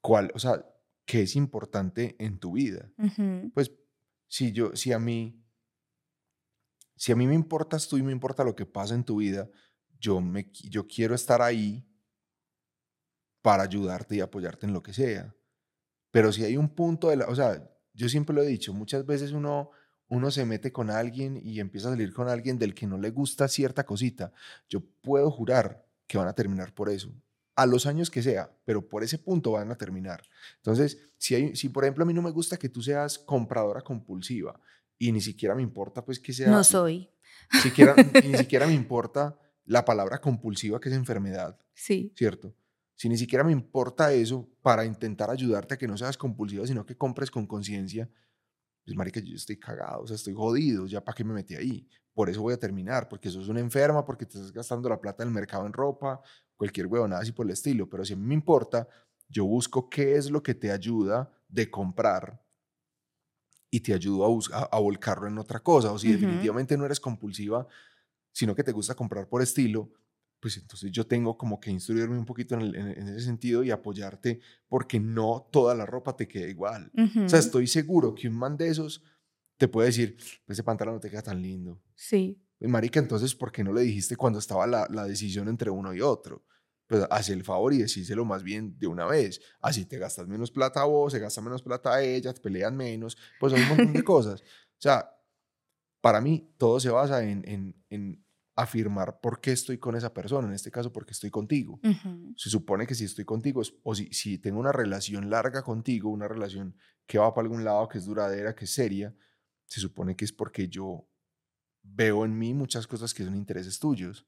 [0.00, 0.64] cuál, o sea,
[1.04, 2.90] qué es importante en tu vida.
[3.54, 3.72] Pues
[4.28, 5.41] si yo, si a mí,
[6.96, 9.48] si a mí me importas tú y me importa lo que pasa en tu vida,
[9.98, 11.86] yo me, yo quiero estar ahí
[13.40, 15.34] para ayudarte y apoyarte en lo que sea.
[16.10, 19.04] Pero si hay un punto de la, o sea, yo siempre lo he dicho, muchas
[19.04, 19.70] veces uno,
[20.08, 23.10] uno se mete con alguien y empieza a salir con alguien del que no le
[23.10, 24.32] gusta cierta cosita.
[24.68, 27.12] Yo puedo jurar que van a terminar por eso,
[27.56, 30.22] a los años que sea, pero por ese punto van a terminar.
[30.56, 33.82] Entonces, si, hay, si por ejemplo a mí no me gusta que tú seas compradora
[33.82, 34.60] compulsiva
[34.98, 36.50] y ni siquiera me importa pues que sea...
[36.50, 37.10] No soy.
[37.62, 41.58] Siquiera, ni siquiera me importa la palabra compulsiva que es enfermedad.
[41.74, 42.12] Sí.
[42.16, 42.54] ¿Cierto?
[42.94, 46.86] Si ni siquiera me importa eso para intentar ayudarte a que no seas compulsiva, sino
[46.86, 48.08] que compres con conciencia,
[48.84, 51.88] pues marica, yo estoy cagado, o sea, estoy jodido, ya para qué me metí ahí.
[52.14, 55.24] Por eso voy a terminar, porque sos una enferma, porque te estás gastando la plata
[55.24, 56.20] del mercado en ropa,
[56.56, 57.88] cualquier huevonada así por el estilo.
[57.88, 58.86] Pero si a mí me importa,
[59.28, 62.42] yo busco qué es lo que te ayuda de comprar
[63.74, 65.90] y te ayudo a, a, volcarlo en otra cosa.
[65.92, 67.66] O si definitivamente no eres compulsiva,
[68.30, 69.90] sino que te gusta comprar por estilo,
[70.38, 75.00] pues entonces yo tengo como que instruirme un poquito en, ese sentido y apoyarte porque
[75.00, 76.92] no toda la ropa te queda igual.
[77.24, 79.02] O sea, estoy seguro que un man de esos
[79.56, 81.80] te puede decir, pues, ese pantalón no te queda tan lindo.
[81.94, 82.38] Sí.
[82.60, 86.02] Marica, entonces, ¿por qué no le dijiste cuando estaba la, la decisión entre uno y
[86.02, 86.44] otro?
[86.86, 89.40] Pues haz el favor y decíselo más bien de una vez.
[89.60, 92.76] Así te gastas menos plata a vos, se gasta menos plata a ella, te pelean
[92.76, 94.40] menos, pues hay un montón de cosas.
[94.42, 95.10] O sea,
[96.00, 98.24] para mí todo se basa en, en, en
[98.56, 101.80] afirmar por qué estoy con esa persona, en este caso porque estoy contigo.
[102.36, 106.28] Se supone que si estoy contigo, o si, si tengo una relación larga contigo, una
[106.28, 106.76] relación
[107.06, 109.14] que va para algún lado, que es duradera, que es seria,
[109.66, 111.08] se supone que es porque yo
[111.82, 114.26] veo en mí muchas cosas que son intereses tuyos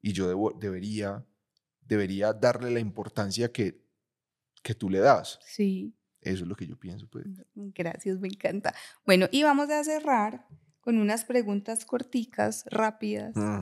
[0.00, 1.26] y yo debo, debería,
[1.88, 3.82] debería darle la importancia que,
[4.62, 5.38] que tú le das.
[5.42, 5.94] Sí.
[6.20, 7.08] Eso es lo que yo pienso.
[7.08, 7.24] Pues.
[7.54, 8.74] Gracias, me encanta.
[9.06, 10.46] Bueno, y vamos a cerrar
[10.80, 13.34] con unas preguntas corticas, rápidas.
[13.34, 13.60] Mm.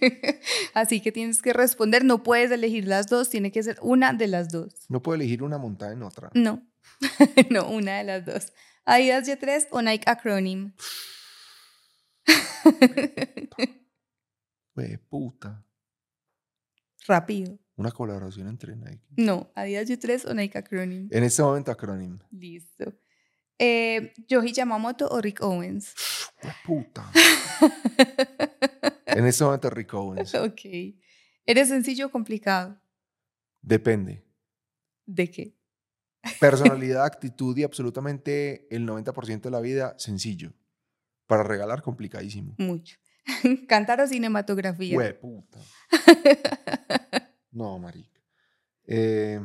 [0.74, 4.28] Así que tienes que responder, no puedes elegir las dos, tiene que ser una de
[4.28, 4.74] las dos.
[4.88, 6.30] No puedo elegir una montada en otra.
[6.34, 6.66] No,
[7.50, 8.52] no, una de las dos.
[8.84, 10.72] Adidas Y3 o Nike Acronym.
[14.74, 15.64] Güey, puta.
[17.06, 17.58] Rápido.
[17.76, 19.06] Una colaboración entre Nike.
[19.16, 21.08] No, Adidas Y3 o Nike Acronym.
[21.10, 22.18] En este momento Acronym.
[22.30, 22.92] Listo.
[23.58, 25.94] Eh, Yoji Yamamoto o Rick Owens.
[26.66, 27.10] puta.
[29.06, 30.34] en este momento Rick Owens.
[30.34, 30.60] Ok.
[31.46, 32.80] ¿Eres sencillo o complicado?
[33.62, 34.24] Depende.
[35.06, 35.56] ¿De qué?
[36.38, 40.52] Personalidad, actitud y absolutamente el 90% de la vida sencillo.
[41.26, 42.54] Para regalar, complicadísimo.
[42.58, 42.96] Mucho.
[43.68, 45.18] ¿Cantar o cinematografía?
[45.20, 45.58] Puta.
[47.52, 48.20] no, marica.
[48.86, 49.40] Eh,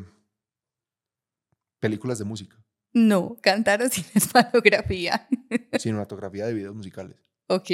[1.80, 2.58] películas de música.
[2.94, 5.28] No, cantar o cinematografía.
[5.78, 7.18] Cinematografía de videos musicales.
[7.48, 7.70] Ok.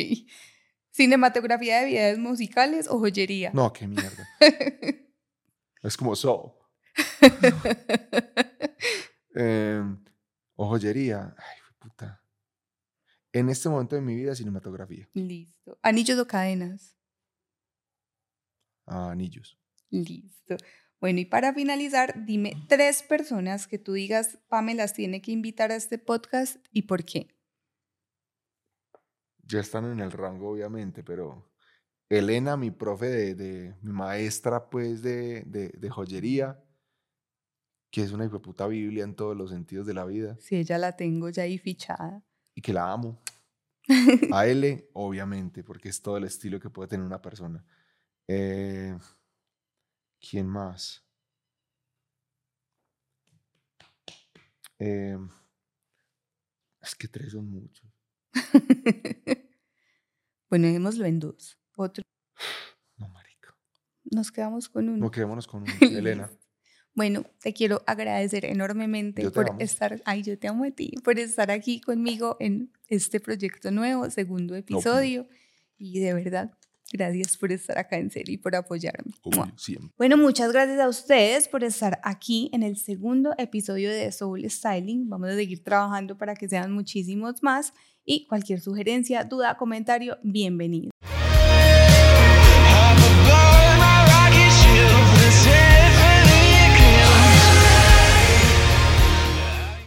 [0.89, 3.51] ¿Cinematografía de videos musicales o joyería?
[3.53, 4.27] No, qué mierda.
[5.83, 6.57] es como so.
[9.33, 10.03] Em,
[10.55, 11.33] o joyería.
[11.37, 12.20] Ay, puta.
[13.33, 15.09] En este momento de mi vida, cinematografía.
[15.13, 15.77] Listo.
[15.81, 16.97] ¿Anillos o cadenas?
[18.85, 19.57] anillos.
[19.89, 20.57] Listo.
[20.99, 25.71] Bueno, y para finalizar, dime tres personas que tú digas, Pamela las tiene que invitar
[25.71, 27.27] a este podcast y por qué.
[29.43, 31.51] Ya están en el rango, obviamente, pero
[32.07, 36.63] Elena, mi profe de, mi maestra, pues, de, de, joyería,
[37.89, 40.37] que es una puta Biblia en todos los sentidos de la vida.
[40.39, 42.23] Sí, ella la tengo ya ahí fichada.
[42.55, 43.21] Y que la amo.
[44.33, 47.65] A L, obviamente, porque es todo el estilo que puede tener una persona.
[48.27, 48.97] Eh,
[50.19, 51.03] ¿Quién más?
[54.79, 55.17] Eh,
[56.81, 57.87] es que tres son muchos.
[60.49, 61.59] bueno, démoslo en dos.
[61.75, 62.03] Otro.
[62.97, 63.53] No, marico.
[64.05, 64.97] Nos quedamos con uno.
[64.97, 65.71] No, quedémonos con uno.
[65.81, 66.31] Elena.
[66.93, 71.49] Bueno, te quiero agradecer enormemente por estar, ay, yo te amo a ti, por estar
[71.49, 74.61] aquí conmigo en este proyecto nuevo, segundo pues.
[74.61, 75.27] episodio.
[75.77, 76.51] Y de verdad,
[76.93, 79.13] Gracias por estar acá en serio y por apoyarme.
[79.97, 85.09] Bueno, muchas gracias a ustedes por estar aquí en el segundo episodio de Soul Styling.
[85.09, 87.73] Vamos a seguir trabajando para que sean muchísimos más
[88.03, 90.90] y cualquier sugerencia, duda, comentario, bienvenido.